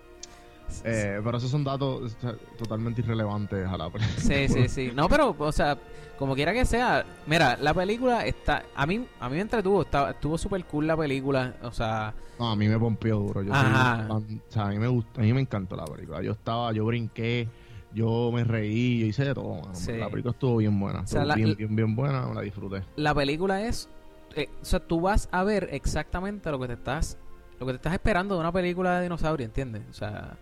Eh, 0.84 1.20
pero 1.24 1.38
esos 1.38 1.50
son 1.50 1.64
datos 1.64 2.16
totalmente 2.58 3.00
irrelevantes 3.00 3.66
a 3.66 3.76
la 3.76 3.90
película. 3.90 4.18
Sí, 4.18 4.48
sí, 4.48 4.68
sí. 4.68 4.92
No, 4.94 5.08
pero, 5.08 5.34
o 5.38 5.52
sea, 5.52 5.76
como 6.18 6.34
quiera 6.34 6.52
que 6.52 6.64
sea, 6.64 7.04
mira, 7.26 7.56
la 7.60 7.72
película 7.74 8.24
está. 8.26 8.64
A 8.74 8.86
mí, 8.86 9.04
a 9.20 9.28
mí 9.28 9.36
me 9.36 9.42
entretuvo, 9.42 9.82
estaba, 9.82 10.10
estuvo 10.10 10.36
súper 10.38 10.64
cool 10.64 10.86
la 10.86 10.96
película. 10.96 11.54
O 11.62 11.72
sea, 11.72 12.14
No, 12.38 12.50
a 12.50 12.56
mí 12.56 12.68
me 12.68 12.78
pompió 12.78 13.16
duro. 13.18 13.42
Yo 13.42 13.52
Ajá. 13.52 14.06
o 14.10 14.22
sea, 14.48 14.64
a 14.66 14.68
mí 14.70 14.78
me 14.78 14.88
gusta, 14.88 15.20
a 15.20 15.24
mí 15.24 15.32
me 15.32 15.40
encantó 15.40 15.76
la 15.76 15.84
película. 15.84 16.22
Yo 16.22 16.32
estaba, 16.32 16.72
yo 16.72 16.84
brinqué, 16.84 17.48
yo 17.94 18.30
me 18.32 18.44
reí, 18.44 19.00
yo 19.00 19.06
hice 19.06 19.24
de 19.24 19.34
todo. 19.34 19.62
Sí. 19.72 19.92
La 19.92 20.08
película 20.08 20.32
estuvo 20.32 20.56
bien 20.58 20.78
buena. 20.78 21.06
sea, 21.06 21.22
estuvo 21.22 21.24
la- 21.28 21.34
bien, 21.34 21.54
bien, 21.56 21.76
bien 21.76 21.96
buena, 21.96 22.26
me 22.26 22.34
la 22.34 22.40
disfruté. 22.42 22.82
la 22.96 23.14
película 23.14 23.62
es 23.66 23.88
eh, 24.36 24.48
o 24.62 24.64
sea, 24.64 24.78
tú 24.78 25.00
vas 25.00 25.28
a 25.32 25.42
ver 25.42 25.70
exactamente 25.72 26.50
lo 26.52 26.60
que 26.60 26.68
te 26.68 26.74
estás 26.74 27.18
lo 27.58 27.66
que 27.66 27.72
te 27.72 27.76
estás 27.76 27.92
esperando 27.94 28.36
de 28.36 28.40
una 28.40 28.52
película 28.52 28.96
de 28.98 29.02
dinosaurio, 29.02 29.44
¿entiendes? 29.44 29.82
O 29.90 29.92
sea, 29.92 30.38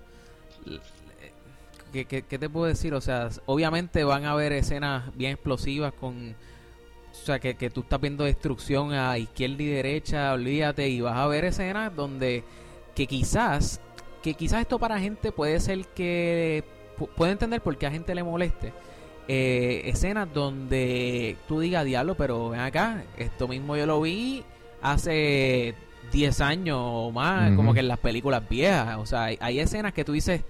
¿qué, 1.92 2.22
te 2.22 2.50
puedo 2.50 2.66
decir? 2.66 2.94
O 2.94 3.00
sea, 3.00 3.28
obviamente 3.46 4.04
van 4.04 4.24
a 4.24 4.32
haber 4.32 4.52
escenas 4.52 5.14
bien 5.16 5.32
explosivas 5.32 5.92
con 5.92 6.34
o 7.10 7.24
sea, 7.24 7.38
que, 7.38 7.54
que 7.56 7.70
tú 7.70 7.80
estás 7.80 8.00
viendo 8.00 8.24
destrucción 8.24 8.92
a 8.92 9.18
izquierda 9.18 9.62
y 9.62 9.66
derecha, 9.66 10.32
olvídate, 10.32 10.88
y 10.88 11.00
vas 11.00 11.16
a 11.16 11.26
ver 11.26 11.44
escenas 11.44 11.94
donde 11.94 12.44
que 12.94 13.06
quizás, 13.06 13.80
que 14.22 14.34
quizás 14.34 14.60
esto 14.60 14.78
para 14.78 14.98
gente 14.98 15.32
puede 15.32 15.60
ser 15.60 15.86
que 15.88 16.64
puede 17.16 17.32
entender 17.32 17.60
por 17.60 17.76
qué 17.76 17.86
a 17.86 17.90
gente 17.90 18.14
le 18.14 18.22
moleste. 18.22 18.72
Eh, 19.28 19.82
escenas 19.84 20.32
donde 20.32 21.36
tú 21.46 21.60
digas, 21.60 21.84
diablo, 21.84 22.14
pero 22.16 22.50
ven 22.50 22.60
acá, 22.60 23.04
esto 23.16 23.46
mismo 23.46 23.76
yo 23.76 23.86
lo 23.86 24.00
vi 24.00 24.42
hace 24.80 25.74
10 26.12 26.40
años 26.40 26.78
o 26.80 27.10
más, 27.10 27.54
como 27.56 27.74
que 27.74 27.80
en 27.80 27.88
las 27.88 27.98
películas 27.98 28.42
viejas. 28.48 28.98
O 28.98 29.06
sea, 29.06 29.24
hay, 29.24 29.60
escenas 29.60 29.92
que 29.92 30.04
tú 30.04 30.12
dices, 30.12 30.42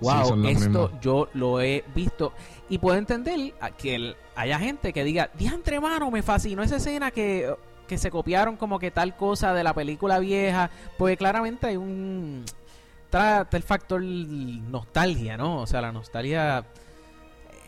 wow, 0.00 0.44
esto 0.46 0.92
yo 1.00 1.28
lo 1.34 1.60
he 1.60 1.84
visto. 1.94 2.32
Y 2.68 2.78
puedo 2.78 2.96
entender 2.96 3.54
que 3.76 4.14
haya 4.36 4.58
gente 4.58 4.92
que 4.92 5.04
diga, 5.04 5.30
diantre 5.38 5.80
mano, 5.80 6.10
me 6.10 6.22
fascinó 6.22 6.62
esa 6.62 6.76
escena 6.76 7.10
que, 7.10 7.54
que 7.86 7.98
se 7.98 8.10
copiaron 8.10 8.56
como 8.56 8.78
que 8.78 8.90
tal 8.90 9.16
cosa 9.16 9.54
de 9.54 9.64
la 9.64 9.74
película 9.74 10.18
vieja. 10.18 10.70
Porque 10.96 11.16
claramente 11.16 11.66
hay 11.66 11.76
un... 11.76 12.44
Trata 13.10 13.56
el 13.56 13.62
factor 13.62 14.02
nostalgia, 14.02 15.38
¿no? 15.38 15.62
O 15.62 15.66
sea, 15.66 15.80
la 15.80 15.92
nostalgia 15.92 16.66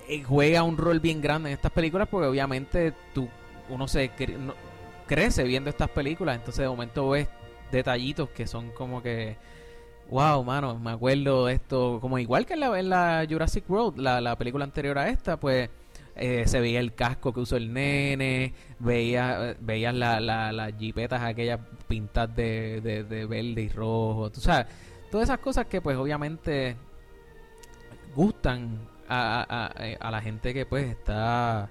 eh, 0.06 0.24
juega 0.24 0.64
un 0.64 0.76
rol 0.76 0.98
bien 0.98 1.22
grande 1.22 1.50
en 1.50 1.54
estas 1.54 1.70
películas 1.70 2.08
porque 2.08 2.26
obviamente 2.26 2.92
tú, 3.14 3.28
uno 3.68 3.86
se 3.86 4.10
crece 5.10 5.42
viendo 5.42 5.68
estas 5.68 5.88
películas, 5.88 6.36
entonces 6.36 6.62
de 6.62 6.68
momento 6.68 7.08
ves 7.08 7.26
detallitos 7.72 8.28
que 8.30 8.46
son 8.46 8.70
como 8.70 9.02
que 9.02 9.36
wow, 10.08 10.44
mano, 10.44 10.78
me 10.78 10.92
acuerdo 10.92 11.46
de 11.46 11.54
esto, 11.54 11.98
como 12.00 12.16
igual 12.18 12.46
que 12.46 12.54
en 12.54 12.60
la, 12.60 12.78
en 12.78 12.88
la 12.88 13.26
Jurassic 13.28 13.68
World, 13.68 13.98
la, 13.98 14.20
la, 14.20 14.36
película 14.36 14.64
anterior 14.64 14.98
a 14.98 15.08
esta, 15.08 15.38
pues 15.38 15.68
eh, 16.14 16.44
se 16.46 16.60
veía 16.60 16.78
el 16.78 16.94
casco 16.94 17.32
que 17.32 17.40
usó 17.40 17.56
el 17.56 17.72
nene, 17.72 18.54
veía, 18.78 19.56
veías 19.60 19.94
las 19.94 20.22
la, 20.22 20.52
las 20.52 20.78
jipetas 20.78 21.22
aquellas 21.22 21.58
pintadas 21.88 22.36
de, 22.36 22.80
de, 22.80 23.26
verde 23.26 23.62
y 23.62 23.68
rojo, 23.68 24.30
tú 24.30 24.40
sabes, 24.40 24.66
todas 25.10 25.28
esas 25.28 25.38
cosas 25.38 25.66
que 25.66 25.80
pues 25.80 25.96
obviamente 25.96 26.76
gustan 28.14 28.78
a, 29.08 29.44
a, 29.48 30.06
a, 30.06 30.10
la 30.12 30.20
gente 30.20 30.54
que 30.54 30.66
pues 30.66 30.88
está 30.88 31.68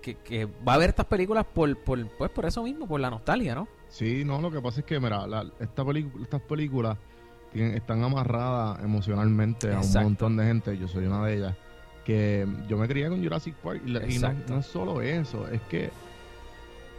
que, 0.00 0.14
que, 0.16 0.46
va 0.46 0.74
a 0.74 0.78
ver 0.78 0.90
estas 0.90 1.06
películas 1.06 1.44
por, 1.44 1.76
por 1.78 2.06
pues 2.10 2.30
por 2.30 2.46
eso 2.46 2.62
mismo 2.62 2.86
por 2.86 3.00
la 3.00 3.10
nostalgia 3.10 3.54
no 3.54 3.68
sí 3.88 4.24
no 4.24 4.40
lo 4.40 4.50
que 4.50 4.60
pasa 4.60 4.80
es 4.80 4.86
que 4.86 5.00
mira 5.00 5.26
la, 5.26 5.42
esta 5.60 5.84
estas 6.22 6.40
películas 6.42 6.96
están 7.54 8.02
amarradas 8.02 8.82
emocionalmente 8.84 9.72
a 9.72 9.80
un 9.80 10.02
montón 10.04 10.36
de 10.36 10.44
gente. 10.44 10.76
Yo 10.76 10.88
soy 10.88 11.06
una 11.06 11.24
de 11.26 11.36
ellas. 11.36 11.54
Que 12.04 12.46
yo 12.68 12.78
me 12.78 12.88
crié 12.88 13.08
con 13.08 13.22
Jurassic 13.22 13.54
Park 13.56 13.82
y, 13.84 14.18
no, 14.18 14.58
es 14.58 14.66
solo 14.66 15.02
eso, 15.02 15.46
es 15.48 15.60
que 15.62 15.90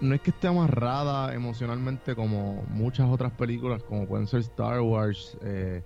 no 0.01 0.13
es 0.13 0.21
que 0.21 0.29
esté 0.29 0.47
amarrada 0.47 1.33
emocionalmente 1.33 2.15
como 2.15 2.63
muchas 2.69 3.09
otras 3.09 3.31
películas, 3.31 3.81
como 3.81 4.05
pueden 4.05 4.27
ser 4.27 4.41
Star 4.41 4.81
Wars 4.81 5.35
eh, 5.41 5.81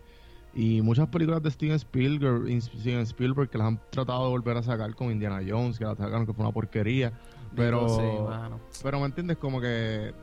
y 0.56 0.82
muchas 0.82 1.08
películas 1.08 1.42
de 1.42 1.52
Steven 1.52 1.76
Spielberg, 1.76 2.62
Steven 2.62 3.02
Spielberg 3.02 3.50
que 3.50 3.58
las 3.58 3.68
han 3.68 3.80
tratado 3.90 4.26
de 4.26 4.30
volver 4.30 4.58
a 4.58 4.64
sacar 4.64 4.94
con 4.96 5.12
Indiana 5.12 5.42
Jones, 5.48 5.80
que 5.80 5.86
la 5.86 5.96
sacaron 5.96 6.26
que 6.26 6.34
fue 6.34 6.44
una 6.46 6.54
porquería. 6.54 7.14
Pero, 7.56 8.30
pero 8.82 9.00
me 9.00 9.06
entiendes 9.06 9.38
como 9.38 9.62
que 9.62 10.14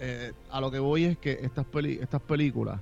eh, 0.00 0.32
a 0.50 0.60
lo 0.60 0.70
que 0.70 0.78
voy 0.78 1.04
es 1.04 1.18
que 1.18 1.38
estas 1.42 1.64
peli 1.64 1.98
estas 2.00 2.20
películas 2.20 2.80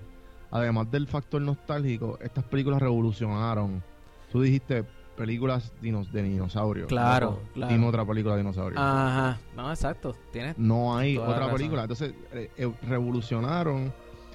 además 0.51 0.90
del 0.90 1.07
factor 1.07 1.40
nostálgico, 1.42 2.18
estas 2.20 2.44
películas 2.44 2.81
revolucionaron. 2.81 3.83
Tú 4.31 4.42
dijiste 4.42 4.85
películas 5.16 5.72
de 5.81 6.22
dinosaurios. 6.22 6.88
Claro, 6.88 7.40
claro. 7.55 7.72
Dime 7.72 7.87
otra 7.87 8.05
película 8.05 8.35
de 8.35 8.42
dinosaurios. 8.42 8.81
Ajá, 8.81 9.38
no, 9.57 9.70
exacto. 9.70 10.14
Tienes 10.33 10.59
no 10.59 10.96
hay 10.96 11.16
otra 11.16 11.51
película. 11.51 11.83
Entonces, 11.83 12.14
eh, 12.33 12.51
eh, 12.57 12.72
revolucionaron 12.83 13.92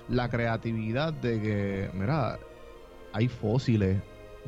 la 0.10 0.30
creatividad 0.30 1.14
de 1.14 1.42
que, 1.42 1.90
mira, 1.94 2.40
hay 3.14 3.28
fósiles 3.28 4.02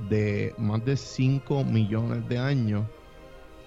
de 0.10 0.54
más 0.58 0.84
de 0.86 0.98
5 0.98 1.64
millones 1.64 2.28
de 2.28 2.38
años 2.38 2.86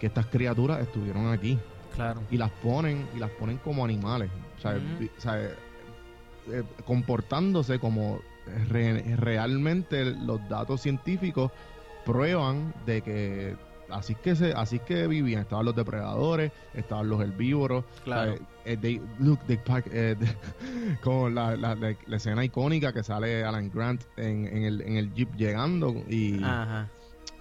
que 0.00 0.06
estas 0.06 0.26
criaturas 0.26 0.80
estuvieron 0.80 1.32
aquí. 1.32 1.58
Claro. 1.94 2.20
Y 2.30 2.36
las 2.36 2.50
ponen, 2.50 3.08
y 3.14 3.18
las 3.18 3.30
ponen 3.30 3.58
como 3.58 3.84
animales. 3.84 4.30
O 4.58 4.60
sea, 4.60 4.76
eh, 6.52 6.62
comportándose 6.84 7.78
como 7.78 8.20
realmente 8.68 10.04
los 10.04 10.46
datos 10.48 10.82
científicos 10.82 11.50
prueban 12.04 12.72
de 12.84 13.02
que 13.02 13.56
así 13.90 14.14
que 14.14 14.36
se 14.36 14.52
así 14.52 14.78
que 14.78 15.06
vivían. 15.06 15.42
Estaban 15.42 15.64
los 15.64 15.76
depredadores 15.76 16.52
estaban 16.74 17.08
los 17.08 17.20
herbívoros 17.20 17.84
claro. 18.04 18.34
eh, 18.64 19.00
look 19.18 19.40
eh, 19.48 20.16
como 21.02 21.28
la, 21.28 21.56
la, 21.56 21.74
la, 21.74 22.16
escena 22.16 22.44
icónica 22.44 22.92
que 22.92 23.02
sale 23.02 23.44
Alan 23.44 23.70
Grant 23.72 24.02
en, 24.16 24.46
en, 24.46 24.64
el, 24.64 24.80
en 24.82 24.96
el 24.96 25.12
jeep 25.14 25.34
llegando 25.36 25.94
y 26.08 26.40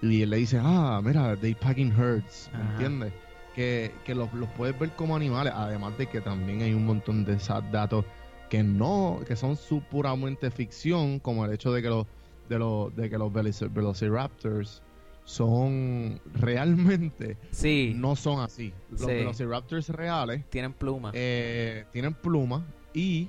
y 0.02 0.22
él 0.22 0.30
le 0.30 0.36
dice 0.36 0.60
ah 0.62 1.00
mira 1.02 1.36
they 1.36 1.54
packing 1.54 1.92
herds 1.92 2.50
¿me 2.52 2.70
entiendes? 2.72 3.12
que, 3.54 3.92
que 4.04 4.14
los, 4.14 4.32
los 4.34 4.48
puedes 4.50 4.78
ver 4.78 4.90
como 4.90 5.16
animales 5.16 5.52
además 5.56 5.96
de 5.96 6.06
que 6.06 6.20
también 6.20 6.62
hay 6.62 6.74
un 6.74 6.84
montón 6.84 7.24
de 7.24 7.38
datos 7.72 8.04
que 8.48 8.62
no, 8.62 9.20
que 9.26 9.36
son 9.36 9.56
su 9.56 9.80
puramente 9.82 10.50
ficción, 10.50 11.18
como 11.18 11.44
el 11.44 11.52
hecho 11.52 11.72
de 11.72 11.82
que 11.82 11.88
los, 11.88 12.06
de 12.48 12.58
los, 12.58 12.94
de 12.94 13.10
que 13.10 13.18
los 13.18 13.32
Velociraptors 13.32 14.82
son 15.26 16.20
realmente 16.34 17.36
sí. 17.50 17.92
no 17.94 18.16
son 18.16 18.40
así. 18.40 18.72
Los 18.90 19.06
Velociraptors 19.06 19.90
reales 19.90 20.48
tienen 20.48 20.72
plumas. 20.72 21.12
Eh, 21.14 21.84
tienen 21.92 22.14
plumas 22.14 22.62
y 22.94 23.28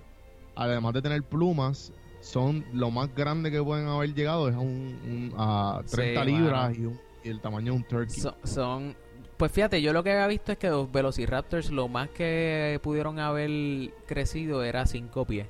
además 0.55 0.93
de 0.93 1.01
tener 1.01 1.23
plumas 1.23 1.91
son 2.21 2.63
lo 2.71 2.91
más 2.91 3.13
grande 3.13 3.51
que 3.51 3.62
pueden 3.62 3.88
haber 3.88 4.13
llegado 4.13 4.47
es 4.47 4.55
a 4.55 4.60
un, 4.60 5.33
a 5.38 5.81
30 5.89 6.25
libras 6.25 6.77
y, 6.77 7.27
el 7.27 7.41
tamaño 7.41 7.73
de 7.73 7.77
un 7.77 7.83
turkey. 7.83 8.23
son 8.43 8.95
pues 9.38 9.51
fíjate, 9.51 9.81
yo 9.81 9.93
lo 9.93 10.03
que 10.03 10.12
había 10.12 10.27
visto 10.27 10.51
es 10.51 10.57
que 10.57 10.69
los 10.69 10.91
Velociraptors 10.91 11.71
lo 11.71 11.88
más 11.88 12.10
que 12.10 12.79
pudieron 12.81 13.19
haber 13.19 13.91
crecido 14.07 14.63
era 14.63 14.86
cinco 14.86 15.25
pies. 15.25 15.47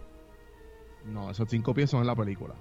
No, 1.06 1.32
esos 1.32 1.48
cinco 1.50 1.74
pies 1.74 1.90
son 1.90 2.02
en 2.02 2.08
la 2.08 2.16
película. 2.16 2.56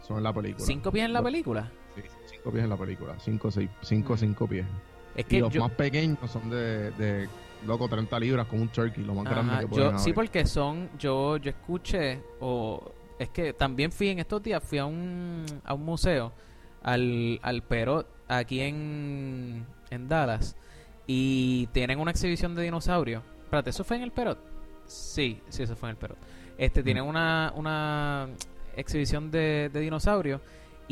Son 0.00 0.16
en 0.16 0.24
la 0.24 0.32
película. 0.32 0.64
¿Cinco 0.64 0.90
pies 0.90 1.04
en 1.04 1.12
la 1.12 1.22
película? 1.22 1.70
Sí, 1.94 2.02
cinco 2.26 2.50
pies 2.50 2.64
en 2.64 2.70
la 2.70 2.76
película. 2.76 3.14
Cinco, 3.18 3.50
seis, 3.50 3.70
cinco, 3.82 4.14
mm. 4.14 4.18
cinco 4.18 4.46
pies. 4.46 4.66
Es 5.14 5.26
que 5.26 5.36
y 5.36 5.40
los 5.40 5.54
más 5.56 5.70
pequeños 5.72 6.30
son 6.30 6.48
de, 6.48 6.90
de, 6.92 7.28
loco, 7.66 7.88
30 7.88 8.18
libras 8.20 8.46
con 8.46 8.60
un 8.60 8.68
turkey, 8.68 9.04
lo 9.04 9.14
más 9.14 9.24
grande 9.24 9.60
que 9.60 9.66
pueden 9.66 9.92
yo, 9.92 9.98
Sí, 9.98 10.12
porque 10.12 10.46
son, 10.46 10.88
yo, 10.98 11.36
yo 11.36 11.50
escuché, 11.50 12.20
o 12.40 12.92
es 13.18 13.28
que 13.28 13.52
también 13.52 13.92
fui 13.92 14.08
en 14.08 14.18
estos 14.18 14.42
días, 14.42 14.62
fui 14.62 14.78
a 14.78 14.86
un, 14.86 15.44
a 15.64 15.74
un 15.74 15.84
museo, 15.84 16.32
al, 16.82 17.38
al 17.42 17.62
Perot, 17.62 18.06
aquí 18.26 18.60
en, 18.60 19.66
en 19.90 20.08
Dallas, 20.08 20.56
y 21.06 21.66
tienen 21.68 22.00
una 22.00 22.10
exhibición 22.10 22.54
de 22.54 22.62
dinosaurios. 22.62 23.22
Espérate, 23.42 23.70
¿eso 23.70 23.84
fue 23.84 23.96
en 23.98 24.04
el 24.04 24.12
Perot? 24.12 24.38
Sí, 24.86 25.40
sí, 25.48 25.62
eso 25.62 25.76
fue 25.76 25.90
en 25.90 25.96
el 25.96 25.96
Perot. 25.98 26.18
Este, 26.58 26.82
tienen 26.82 27.04
una, 27.04 27.52
una 27.54 28.28
exhibición 28.76 29.30
de, 29.30 29.70
de 29.72 29.80
dinosaurios 29.80 30.40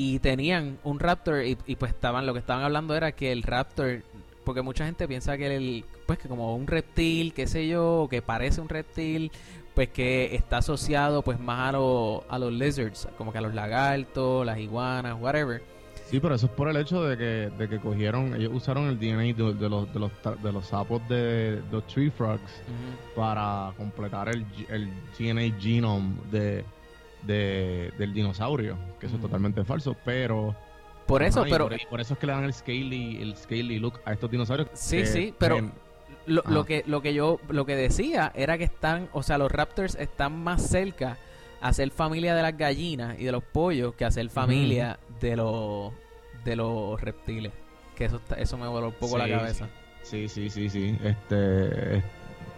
y 0.03 0.19
tenían 0.19 0.79
un 0.83 0.99
raptor 0.99 1.45
y, 1.45 1.77
pues 1.77 1.93
estaban, 1.93 2.25
lo 2.25 2.33
que 2.33 2.39
estaban 2.39 2.65
hablando 2.65 2.95
era 2.97 3.13
que 3.13 3.33
el 3.33 3.43
raptor, 3.43 4.03
porque 4.45 4.63
mucha 4.63 4.87
gente 4.87 5.07
piensa 5.07 5.37
que 5.37 5.55
el, 5.55 5.85
pues 6.07 6.19
que 6.19 6.27
como 6.27 6.57
un 6.57 6.67
reptil, 6.67 7.35
qué 7.35 7.47
sé 7.47 7.69
yo, 7.69 8.09
que 8.09 8.23
parece 8.23 8.63
un 8.63 8.71
reptil, 8.71 9.31
pues 9.75 9.91
que 9.91 10.35
está 10.35 10.57
asociado 10.57 11.21
pues 11.21 11.39
más 11.39 11.75
a, 11.75 11.77
a 11.77 12.39
los 12.39 12.51
lizards, 12.51 13.09
como 13.19 13.31
que 13.31 13.39
a 13.39 13.41
los 13.43 13.53
lagartos, 13.53 14.47
las 14.47 14.59
iguanas, 14.59 15.19
whatever. 15.21 15.63
Sí, 16.07 16.19
pero 16.19 16.35
eso 16.35 16.47
es 16.47 16.53
por 16.53 16.71
el 16.71 16.79
hecho 16.79 17.05
de 17.05 17.19
que, 17.19 17.51
de 17.59 17.69
que 17.69 17.79
cogieron, 17.79 18.35
ellos 18.35 18.53
usaron 18.55 18.87
el 18.87 18.99
DNA 18.99 19.35
de, 19.35 19.35
los, 19.35 19.61
de, 19.61 19.69
los, 19.69 20.11
de 20.43 20.53
los 20.53 20.67
sapos 20.67 21.07
de 21.11 21.61
los 21.71 21.87
tree 21.87 22.11
frogs 22.11 22.63
para 23.15 23.75
completar 23.77 24.31
el, 24.31 24.47
el 24.71 24.89
DNA 25.19 25.61
genome 25.61 26.15
de, 26.33 26.65
del 27.23 28.13
dinosaurio, 28.13 28.77
que 28.99 29.07
eso 29.07 29.17
es 29.17 29.23
totalmente 29.23 29.65
falso, 29.65 29.97
pero... 30.05 30.55
Por 31.07 31.23
eso, 31.23 31.45
pero... 31.49 31.69
Por, 31.89 32.01
eso 32.01 32.15
es 32.15 32.21
que 32.21 32.27
le 32.27 32.33
dan 32.33 32.45
el 32.45 32.53
scaly, 32.53 33.21
el 33.21 33.37
scaly 33.37 33.79
look 33.79 34.01
a 34.05 34.13
estos 34.13 34.31
dinosaurios. 34.31 34.69
Sí, 34.75 35.05
sí, 35.07 35.35
pero... 35.39 35.71
lo, 36.27 36.43
lo, 36.47 36.65
que 36.65 36.85
lo 36.87 37.03
que 37.03 37.15
yo 37.15 37.41
lo 37.49 37.67
que 37.67 37.75
decía 37.75 38.31
era 38.35 38.57
que 38.59 38.65
están, 38.65 39.09
o 39.13 39.23
sea, 39.23 39.37
los 39.37 39.51
raptors 39.51 39.97
están 39.97 40.43
más 40.43 40.63
cerca 40.63 41.19
a 41.61 41.73
ser 41.73 41.91
familia 41.91 42.35
de 42.35 42.43
las 42.43 42.57
gallinas 42.57 43.19
y 43.19 43.25
de 43.25 43.33
los 43.33 43.43
pollos 43.43 43.95
que 43.95 44.05
a 44.05 44.11
ser 44.11 44.29
familia 44.31 44.99
de 45.21 45.37
los 45.37 45.93
de 46.45 46.57
los 46.57 47.01
reptiles. 47.01 47.53
Que 47.95 48.07
eso 48.07 48.21
eso 48.37 48.57
me 48.57 48.67
voló 48.67 48.89
un 48.89 48.95
poco 48.95 49.19
la 49.19 49.29
cabeza. 49.29 49.69
Sí, 50.03 50.29
sí, 50.29 50.49
sí, 50.49 50.71
sí. 50.71 50.97
Este, 51.05 52.03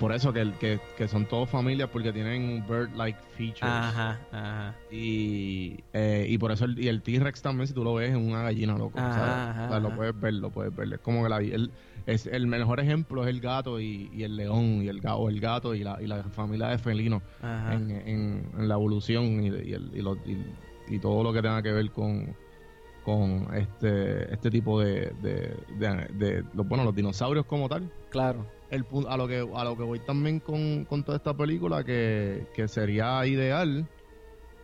por 0.02 0.12
eso 0.12 0.32
que, 0.32 0.52
que, 0.58 0.80
que 0.96 1.06
son 1.06 1.26
todos 1.26 1.48
familias 1.48 1.88
porque 1.92 2.12
tienen 2.12 2.64
bird-like 2.68 3.16
features. 3.36 3.62
Ajá, 3.62 4.18
ajá. 4.32 4.74
Y, 4.90 5.78
eh, 5.92 6.26
y 6.28 6.38
por 6.38 6.50
eso 6.50 6.64
el, 6.64 6.76
y 6.76 6.88
el 6.88 7.02
T-Rex 7.02 7.40
también, 7.40 7.68
si 7.68 7.72
tú 7.72 7.84
lo 7.84 7.94
ves, 7.94 8.10
es 8.10 8.16
una 8.16 8.42
gallina, 8.42 8.76
loco. 8.76 8.98
Ajá, 8.98 9.14
¿sabes? 9.14 9.32
ajá, 9.32 9.66
O 9.66 9.68
sea, 9.70 9.80
lo 9.80 9.94
puedes 9.94 10.20
ver, 10.20 10.34
lo 10.34 10.50
puedes 10.50 10.74
ver. 10.74 10.92
Es 10.92 10.98
como 11.00 11.22
que 11.22 11.28
la, 11.28 11.38
el, 11.38 11.70
es, 12.06 12.26
el 12.26 12.48
mejor 12.48 12.80
ejemplo 12.80 13.22
es 13.22 13.28
el 13.30 13.40
gato 13.40 13.78
y, 13.78 14.10
y 14.12 14.24
el 14.24 14.34
león, 14.36 14.82
y 14.82 14.88
el, 14.88 15.00
o 15.06 15.28
el 15.28 15.38
gato 15.40 15.72
y 15.72 15.84
la, 15.84 16.02
y 16.02 16.08
la 16.08 16.24
familia 16.24 16.66
de 16.66 16.78
felinos 16.78 17.22
en, 17.72 17.90
en, 17.92 18.50
en 18.58 18.68
la 18.68 18.74
evolución 18.74 19.44
y, 19.44 19.46
y, 19.46 19.72
el- 19.72 19.90
y, 19.94 20.02
lo- 20.02 20.16
y- 20.26 20.44
y 20.88 20.98
todo 20.98 21.22
lo 21.22 21.32
que 21.32 21.42
tenga 21.42 21.62
que 21.62 21.70
ver 21.72 21.90
con 21.92 22.34
con 23.04 23.48
este 23.54 24.32
este 24.32 24.48
tipo 24.50 24.80
de, 24.80 25.12
de, 25.22 25.56
de- 25.78 26.06
de- 26.14 26.44
los 26.54 26.66
bueno 26.68 26.84
los 26.84 26.94
dinosaurios 26.94 27.44
como 27.46 27.68
tal 27.68 27.90
Claro. 28.10 28.46
El 28.72 28.84
a 29.08 29.16
lo 29.16 29.28
que 29.28 29.38
a 29.54 29.64
lo 29.64 29.76
que 29.76 29.82
voy 29.84 30.00
también 30.00 30.40
con, 30.40 30.84
con 30.86 31.04
toda 31.04 31.18
esta 31.18 31.34
película 31.36 31.84
que, 31.84 32.46
que 32.54 32.66
sería 32.66 33.24
ideal 33.26 33.86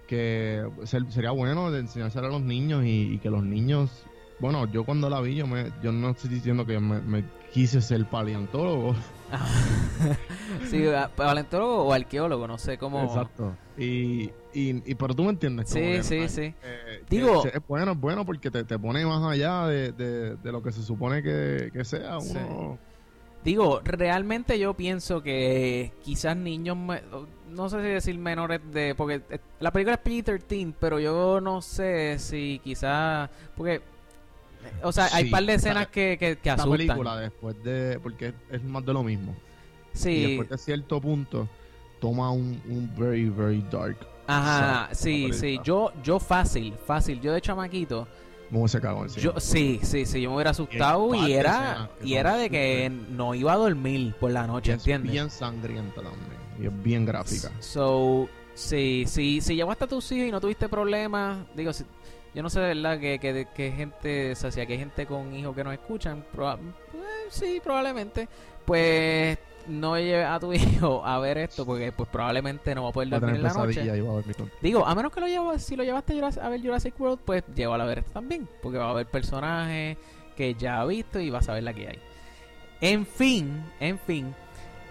que 0.09 0.66
ser- 0.85 1.11
sería 1.12 1.31
bueno 1.31 1.71
de 1.71 1.81
a 1.81 2.21
los 2.23 2.40
niños 2.42 2.85
y, 2.85 3.12
y 3.14 3.18
que 3.18 3.31
los 3.31 3.42
niños 3.44 4.05
bueno 4.40 4.66
yo 4.73 4.85
cuando 4.85 5.11
la 5.11 5.21
vi 5.21 5.35
yo 5.37 5.47
me 5.47 5.71
yo 5.83 5.92
no 5.92 6.11
estoy 6.11 6.31
diciendo 6.31 6.64
que 6.64 6.81
me, 6.81 7.01
me 7.03 7.25
quise 7.53 7.81
ser 7.83 8.05
paleontólogo 8.07 8.94
sí, 10.71 10.85
paleontólogo 11.14 11.85
o 11.85 11.92
arqueólogo, 11.92 12.47
no 12.49 12.57
sé 12.57 12.79
cómo. 12.79 13.05
exacto 13.05 13.55
y, 13.77 14.31
y, 14.55 14.90
y 14.90 14.94
pero 14.94 15.14
tú 15.14 15.25
me 15.25 15.31
entiendes 15.31 15.68
Sí, 15.68 15.81
que, 15.81 16.03
sí, 16.03 16.29
sí. 16.29 16.55
eh, 16.62 17.05
Digo- 17.11 17.44
es 17.47 17.61
bueno 17.68 17.92
es 17.92 18.01
bueno 18.01 18.25
porque 18.25 18.51
te, 18.51 18.64
te 18.64 18.79
pone 18.79 19.05
más 19.05 19.23
allá 19.31 19.66
de, 19.66 19.92
de, 19.92 20.37
de 20.37 20.53
lo 20.53 20.62
que 20.62 20.73
se 20.73 20.83
supone 20.83 21.23
que, 21.23 21.71
que 21.73 21.85
sea 21.85 22.18
Sí. 22.21 22.38
Digo, 23.44 23.81
realmente 23.85 24.59
yo 24.59 24.74
pienso 24.74 25.22
que 25.22 25.92
quizás 26.03 26.37
niños, 26.37 26.77
me- 26.77 27.03
no 27.51 27.68
sé 27.68 27.77
si 27.81 27.88
decir 27.88 28.18
menores 28.18 28.61
de, 28.72 28.94
porque 28.94 29.22
eh, 29.31 29.38
la 29.61 29.72
película 29.72 29.94
es 29.94 30.01
PG-13, 30.05 30.74
pero 30.79 30.98
yo 31.01 31.40
no 31.40 31.62
sé 31.62 32.18
si 32.18 32.61
quizás, 32.62 33.31
porque, 33.57 33.77
eh, 33.77 33.83
o 34.83 34.92
sea, 34.92 35.09
hay 35.12 35.24
Sí, 35.24 35.31
par 35.31 35.44
de 35.44 35.55
escenas 35.55 35.87
que, 35.88 36.16
que, 36.18 36.37
que 36.37 36.51
esta 36.51 36.62
asustan. 36.62 36.79
película 36.79 37.16
después 37.16 37.62
de 37.62 37.98
porque 38.03 38.35
es, 38.51 38.62
más 38.64 38.85
de 38.85 38.92
lo 38.92 39.03
mismo. 39.03 39.35
Y 39.92 39.94
Sí, 39.94 40.22
después 40.22 40.48
de 40.48 40.59
cierto 40.59 41.01
punto 41.01 41.48
toma 42.01 42.31
un, 42.31 42.61
un 42.68 42.90
very 42.96 43.29
very 43.29 43.62
dark 43.70 43.96
ajá, 44.27 44.94
sí, 44.94 45.33
sí, 45.33 45.61
yo, 45.64 45.92
yo 46.03 46.18
fácil, 46.20 46.74
fácil, 46.87 47.20
yo 47.20 47.33
de 47.33 47.40
chamaquito, 47.40 48.07
como 48.50 48.66
se 48.68 48.80
cagó 48.80 49.02
encima. 49.04 49.22
yo, 49.24 49.40
sí, 49.40 49.80
sí, 49.82 50.06
sí, 50.06 50.20
yo 50.22 50.30
me 50.30 50.37
hubiera 50.37 50.50
asustado 50.50 51.14
y 51.14 51.32
era, 51.32 51.90
y 52.02 52.14
era 52.14 52.37
de 52.37 52.48
que 52.50 52.90
no 53.11 53.34
iba 53.34 53.52
a 53.52 53.56
dormir 53.56 54.14
por 54.18 54.30
la 54.30 54.46
noche, 54.46 54.72
es 54.72 54.78
¿entiendes? 54.78 55.12
bien 55.12 55.30
sangrienta 55.30 56.02
también 56.02 56.38
y 56.61 56.66
es 56.66 56.82
bien 56.82 57.04
gráfica 57.06 57.50
So, 57.61 58.28
sí, 58.54 59.04
sí, 59.06 59.40
si 59.40 59.54
llevaste 59.54 59.84
a 59.84 59.88
tus 59.88 60.11
hijos 60.12 60.28
y 60.28 60.30
no 60.32 60.40
tuviste 60.40 60.68
problemas, 60.68 61.38
digo, 61.54 61.72
si- 61.72 61.84
yo 62.34 62.42
no 62.42 62.50
sé 62.50 62.61
de 62.61 62.68
verdad 62.74 63.00
que, 63.00 63.18
que, 63.18 63.46
que 63.54 63.72
gente, 63.72 64.32
o 64.32 64.34
sea, 64.37 64.50
si 64.50 64.61
aquí 64.61 64.72
hay 64.74 64.78
gente 64.78 65.06
con 65.06 65.34
hijos 65.34 65.54
que 65.56 65.64
nos 65.64 65.72
escuchan, 65.72 66.24
proba- 66.34 66.58
eh, 66.94 67.26
sí, 67.30 67.61
probablemente, 67.62 68.28
pues 68.64 69.38
no 69.68 69.98
lleves 69.98 70.26
a 70.26 70.40
tu 70.40 70.52
hijo 70.54 71.04
a 71.04 71.18
ver 71.18 71.38
esto 71.38 71.64
porque 71.64 71.92
pues 71.92 72.09
probablemente 72.09 72.74
no 72.74 72.85
va 72.85 72.88
a 72.90 72.92
poder 72.92 73.12
va 73.12 73.20
dormir 73.20 73.37
en 73.37 73.42
la 73.42 73.52
noche. 73.52 73.83
y 73.85 74.00
va 74.00 74.11
a 74.11 74.14
dormir 74.14 74.37
con- 74.37 74.50
Digo, 74.61 74.87
a 74.87 74.94
menos 74.94 75.12
que 75.12 75.20
lo 75.20 75.26
llevas, 75.26 75.62
si 75.62 75.76
lo 75.76 75.85
llevaste 75.85 76.20
a, 76.40 76.48
ver 76.48 76.61
Jurassic 76.61 76.98
World, 77.00 77.20
pues 77.24 77.44
llévalo 77.54 77.85
a 77.85 77.87
ver 77.87 77.98
esto 77.98 78.12
también, 78.12 78.48
porque 78.62 78.78
va 78.78 78.87
a 78.87 78.90
haber 78.90 79.07
personajes 79.07 79.96
que 80.37 80.54
ya 80.54 80.81
ha 80.81 80.85
visto 80.85 81.20
y 81.20 81.31
vas 81.31 81.48
a 81.48 81.54
ver 81.54 81.62
la 81.62 81.74
que 81.74 81.88
hay. 81.88 81.98
En 82.81 83.07
fin, 83.07 83.62
en 83.81 83.98
fin, 83.98 84.35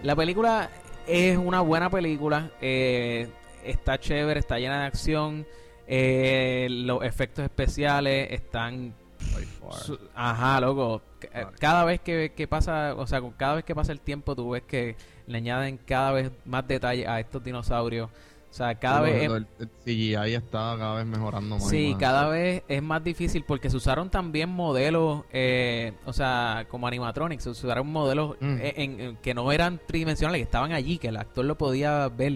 la 0.02 0.14
película 0.14 0.68
es 1.06 1.36
una 1.38 1.62
buena 1.62 1.88
película, 1.88 2.50
eh, 2.60 3.28
está 3.64 3.98
chévere, 3.98 4.40
está 4.40 4.58
llena 4.58 4.80
de 4.80 4.86
acción, 4.86 5.46
eh, 5.86 6.68
los 6.70 7.02
efectos 7.02 7.44
especiales 7.44 8.28
están 8.30 8.94
by 9.38 9.70
far. 9.70 9.80
su- 9.80 9.98
Ajá, 10.14 10.60
loco. 10.60 11.02
Eh. 11.32 11.46
Cada 11.58 11.84
vez 11.84 12.00
que, 12.00 12.32
que 12.36 12.46
pasa, 12.46 12.94
o 12.96 13.06
sea, 13.06 13.20
cada 13.36 13.56
vez 13.56 13.64
que 13.64 13.74
pasa 13.74 13.92
el 13.92 14.00
tiempo, 14.00 14.34
tú 14.36 14.50
ves 14.50 14.62
que 14.62 14.96
le 15.26 15.38
añaden 15.38 15.78
cada 15.86 16.12
vez 16.12 16.30
más 16.44 16.66
detalle 16.66 17.06
a 17.06 17.20
estos 17.20 17.42
dinosaurios. 17.42 18.08
O 18.50 18.54
sea, 18.54 18.74
cada 18.76 19.02
vez 19.02 19.24
es, 19.24 19.30
el 19.30 19.46
CGI 19.84 20.34
está 20.34 20.74
cada 20.78 20.94
vez 20.94 21.04
mejorando 21.06 21.56
más 21.58 21.66
y 21.66 21.68
sí, 21.68 21.90
más. 21.90 22.00
cada 22.00 22.28
vez 22.30 22.62
es 22.66 22.82
más 22.82 23.04
difícil 23.04 23.44
porque 23.44 23.68
se 23.68 23.76
usaron 23.76 24.08
también 24.08 24.48
modelos, 24.48 25.24
eh, 25.34 25.92
o 26.06 26.14
sea, 26.14 26.64
como 26.70 26.86
animatronics, 26.88 27.42
se 27.44 27.50
usaron 27.50 27.86
modelos 27.88 28.36
Mm. 28.40 28.56
eh, 28.58 28.72
en- 28.76 29.00
en- 29.00 29.16
que 29.18 29.34
no 29.34 29.52
eran 29.52 29.78
tridimensionales, 29.86 30.38
que 30.38 30.44
estaban 30.44 30.72
allí, 30.72 30.96
que 30.96 31.08
el 31.08 31.18
actor 31.18 31.44
lo 31.44 31.58
podía 31.58 32.08
ver. 32.08 32.32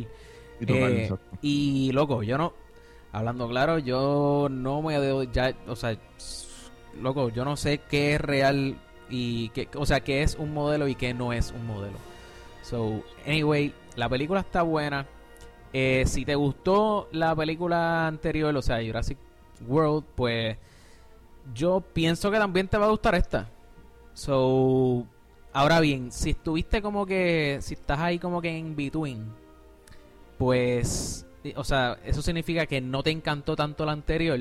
y 0.60 0.70
Eh, 0.70 1.10
y 1.40 1.92
loco, 1.92 2.22
yo 2.22 2.36
no, 2.36 2.52
hablando 3.10 3.48
claro, 3.48 3.78
yo 3.78 4.48
no 4.50 4.82
me 4.82 4.94
ya, 5.32 5.54
o 5.66 5.74
sea, 5.74 5.96
loco, 7.00 7.28
yo 7.28 7.44
no 7.44 7.56
sé 7.56 7.78
qué 7.78 8.14
es 8.14 8.20
real 8.20 8.76
y 9.08 9.50
qué, 9.50 9.68
o 9.74 9.86
sea, 9.86 10.00
qué 10.00 10.22
es 10.22 10.36
un 10.36 10.52
modelo 10.52 10.88
y 10.88 10.94
qué 10.94 11.14
no 11.14 11.32
es 11.32 11.52
un 11.52 11.66
modelo. 11.66 11.98
So, 12.62 13.02
anyway, 13.26 13.72
la 13.96 14.08
película 14.08 14.40
está 14.40 14.62
buena. 14.62 15.06
Eh, 15.72 16.04
si 16.06 16.24
te 16.24 16.34
gustó 16.34 17.08
la 17.12 17.34
película 17.34 18.06
anterior, 18.06 18.54
o 18.54 18.62
sea, 18.62 18.84
Jurassic 18.84 19.18
World, 19.66 20.04
pues 20.14 20.56
yo 21.54 21.80
pienso 21.80 22.30
que 22.30 22.38
también 22.38 22.68
te 22.68 22.78
va 22.78 22.86
a 22.86 22.90
gustar 22.90 23.14
esta. 23.14 23.48
So, 24.14 25.06
ahora 25.52 25.80
bien, 25.80 26.12
si 26.12 26.30
estuviste 26.30 26.82
como 26.82 27.06
que, 27.06 27.58
si 27.60 27.74
estás 27.74 27.98
ahí 27.98 28.18
como 28.18 28.40
que 28.42 28.56
en 28.56 28.76
between, 28.76 29.32
pues, 30.38 31.26
eh, 31.44 31.54
o 31.56 31.64
sea, 31.64 31.98
eso 32.04 32.22
significa 32.22 32.66
que 32.66 32.80
no 32.80 33.02
te 33.02 33.10
encantó 33.10 33.56
tanto 33.56 33.84
la 33.84 33.92
anterior. 33.92 34.38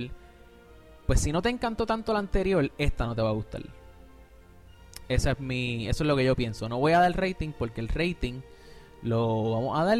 Pues 1.11 1.19
si 1.19 1.33
no 1.33 1.41
te 1.41 1.49
encantó 1.49 1.85
tanto 1.85 2.13
la 2.13 2.19
anterior, 2.19 2.71
esta 2.77 3.05
no 3.05 3.13
te 3.13 3.21
va 3.21 3.27
a 3.27 3.33
gustar. 3.33 3.61
Esa 5.09 5.31
es 5.31 5.39
mi, 5.41 5.89
eso 5.89 6.05
es 6.05 6.07
lo 6.07 6.15
que 6.15 6.23
yo 6.23 6.37
pienso. 6.37 6.69
No 6.69 6.79
voy 6.79 6.93
a 6.93 7.01
dar 7.01 7.11
rating 7.19 7.49
porque 7.51 7.81
el 7.81 7.89
rating 7.89 8.39
lo 9.03 9.51
vamos 9.51 9.77
a 9.77 9.83
dar 9.83 9.97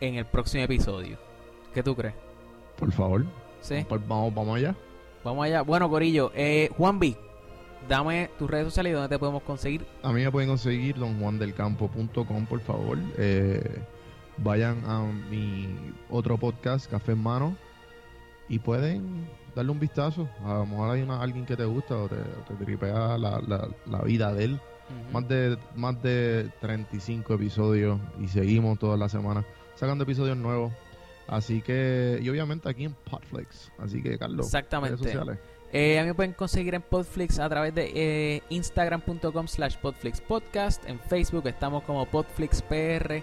en 0.00 0.14
el 0.16 0.26
próximo 0.26 0.64
episodio. 0.64 1.18
¿Qué 1.72 1.84
tú 1.84 1.94
crees? 1.94 2.16
por 2.76 2.90
favor 2.90 3.26
¿Sí? 3.60 3.86
Vamos 3.88 4.34
vamos 4.34 4.56
allá 4.56 4.74
Vamos 5.22 5.46
allá. 5.46 5.62
Bueno, 5.62 5.88
Corillo, 5.88 6.32
eh, 6.34 6.68
Juan 6.76 6.98
B, 6.98 7.16
dame 7.88 8.28
tus 8.40 8.50
redes 8.50 8.64
sociales 8.66 8.90
y 8.90 8.94
dónde 8.94 9.08
te 9.08 9.20
podemos 9.20 9.44
conseguir. 9.44 9.86
A 10.02 10.12
mí 10.12 10.24
me 10.24 10.32
pueden 10.32 10.48
conseguir 10.48 10.96
donjuandelcampo.com, 10.96 12.46
por 12.46 12.58
favor. 12.58 12.98
Eh, 13.18 13.84
vayan 14.38 14.82
a 14.84 15.04
mi 15.30 15.68
otro 16.10 16.38
podcast, 16.38 16.90
Café 16.90 17.12
en 17.12 17.22
Mano, 17.22 17.56
y 18.48 18.58
pueden 18.58 19.45
darle 19.56 19.72
un 19.72 19.80
vistazo. 19.80 20.28
A 20.44 20.54
lo 20.54 20.66
mejor 20.66 20.90
hay 20.94 21.02
una- 21.02 21.20
alguien 21.20 21.44
que 21.46 21.56
te 21.56 21.64
gusta 21.64 21.96
o 21.96 22.08
te, 22.08 22.14
o 22.14 22.44
te 22.56 22.64
tripea 22.64 23.18
la, 23.18 23.40
la- 23.40 23.68
la 23.86 24.02
vida 24.02 24.32
de 24.32 24.44
él. 24.44 24.60
Más 25.12 25.26
de, 25.26 25.58
más 25.74 26.00
de 26.00 26.48
35 26.60 27.34
episodios 27.34 27.98
y 28.22 28.28
seguimos 28.28 28.78
toda 28.78 28.96
la 28.96 29.08
semana 29.08 29.44
sacando 29.74 30.04
episodios 30.04 30.36
nuevos. 30.36 30.72
Así 31.26 31.60
que, 31.60 32.20
y 32.22 32.28
obviamente 32.28 32.68
aquí 32.68 32.84
en 32.84 32.92
Podflix. 32.92 33.72
Así 33.80 34.00
que, 34.00 34.16
Carlos, 34.16 34.36
redes 34.36 34.54
Exactamente. 34.54 34.96
sociales. 34.98 35.38
Eh, 35.72 35.98
a 35.98 36.02
mí 36.02 36.08
me 36.10 36.14
pueden 36.14 36.34
conseguir 36.34 36.76
en 36.76 36.82
Podflix 36.82 37.40
a 37.40 37.48
través 37.48 37.74
de 37.74 37.90
eh, 37.96 38.42
instagram.com 38.50 39.48
slash 39.48 39.76
podflixpodcast. 39.78 40.88
En 40.88 41.00
Facebook 41.00 41.48
estamos 41.48 41.82
como 41.82 42.06
podflixpr. 42.06 43.22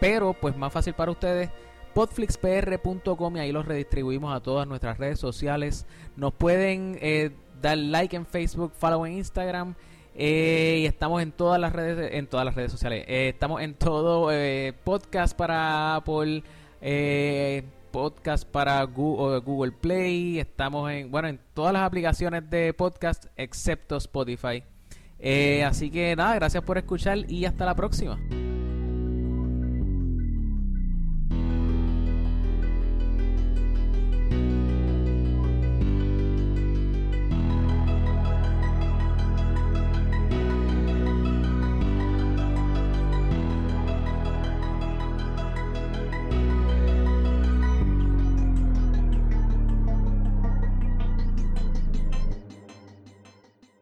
Pero 0.00 0.32
pues 0.34 0.56
más 0.56 0.72
fácil 0.72 0.94
para 0.94 1.12
ustedes, 1.12 1.48
podflixpr.com 1.94 3.36
y 3.36 3.40
ahí 3.40 3.52
los 3.52 3.64
redistribuimos 3.64 4.34
a 4.34 4.40
todas 4.40 4.66
nuestras 4.66 4.98
redes 4.98 5.18
sociales. 5.20 5.86
Nos 6.16 6.34
pueden 6.34 6.98
eh, 7.00 7.30
dar 7.62 7.78
like 7.78 8.14
en 8.14 8.26
Facebook, 8.26 8.72
follow 8.76 9.06
en 9.06 9.14
Instagram. 9.14 9.74
eh, 10.16 10.78
y 10.82 10.86
estamos 10.86 11.22
en 11.22 11.32
todas 11.32 11.60
las 11.60 11.72
redes 11.72 12.12
en 12.12 12.26
todas 12.26 12.44
las 12.44 12.54
redes 12.54 12.72
sociales. 12.72 13.04
Eh, 13.08 13.30
estamos 13.30 13.62
en 13.62 13.74
todo 13.74 14.30
podcast 14.84 15.36
para 15.36 15.96
Apple, 15.96 16.42
podcast 17.90 18.46
para 18.48 18.82
Google, 18.84 19.38
Google 19.38 19.72
Play. 19.72 20.38
Estamos 20.38 20.90
en 20.90 21.10
bueno 21.10 21.28
en 21.28 21.40
todas 21.54 21.72
las 21.72 21.82
aplicaciones 21.82 22.48
de 22.50 22.74
podcast 22.74 23.26
excepto 23.36 23.96
Spotify. 23.96 24.62
Así 25.64 25.90
que 25.90 26.14
nada, 26.16 26.34
gracias 26.34 26.62
por 26.62 26.76
escuchar 26.76 27.30
y 27.30 27.44
hasta 27.44 27.64
la 27.64 27.74
próxima. 27.74 28.18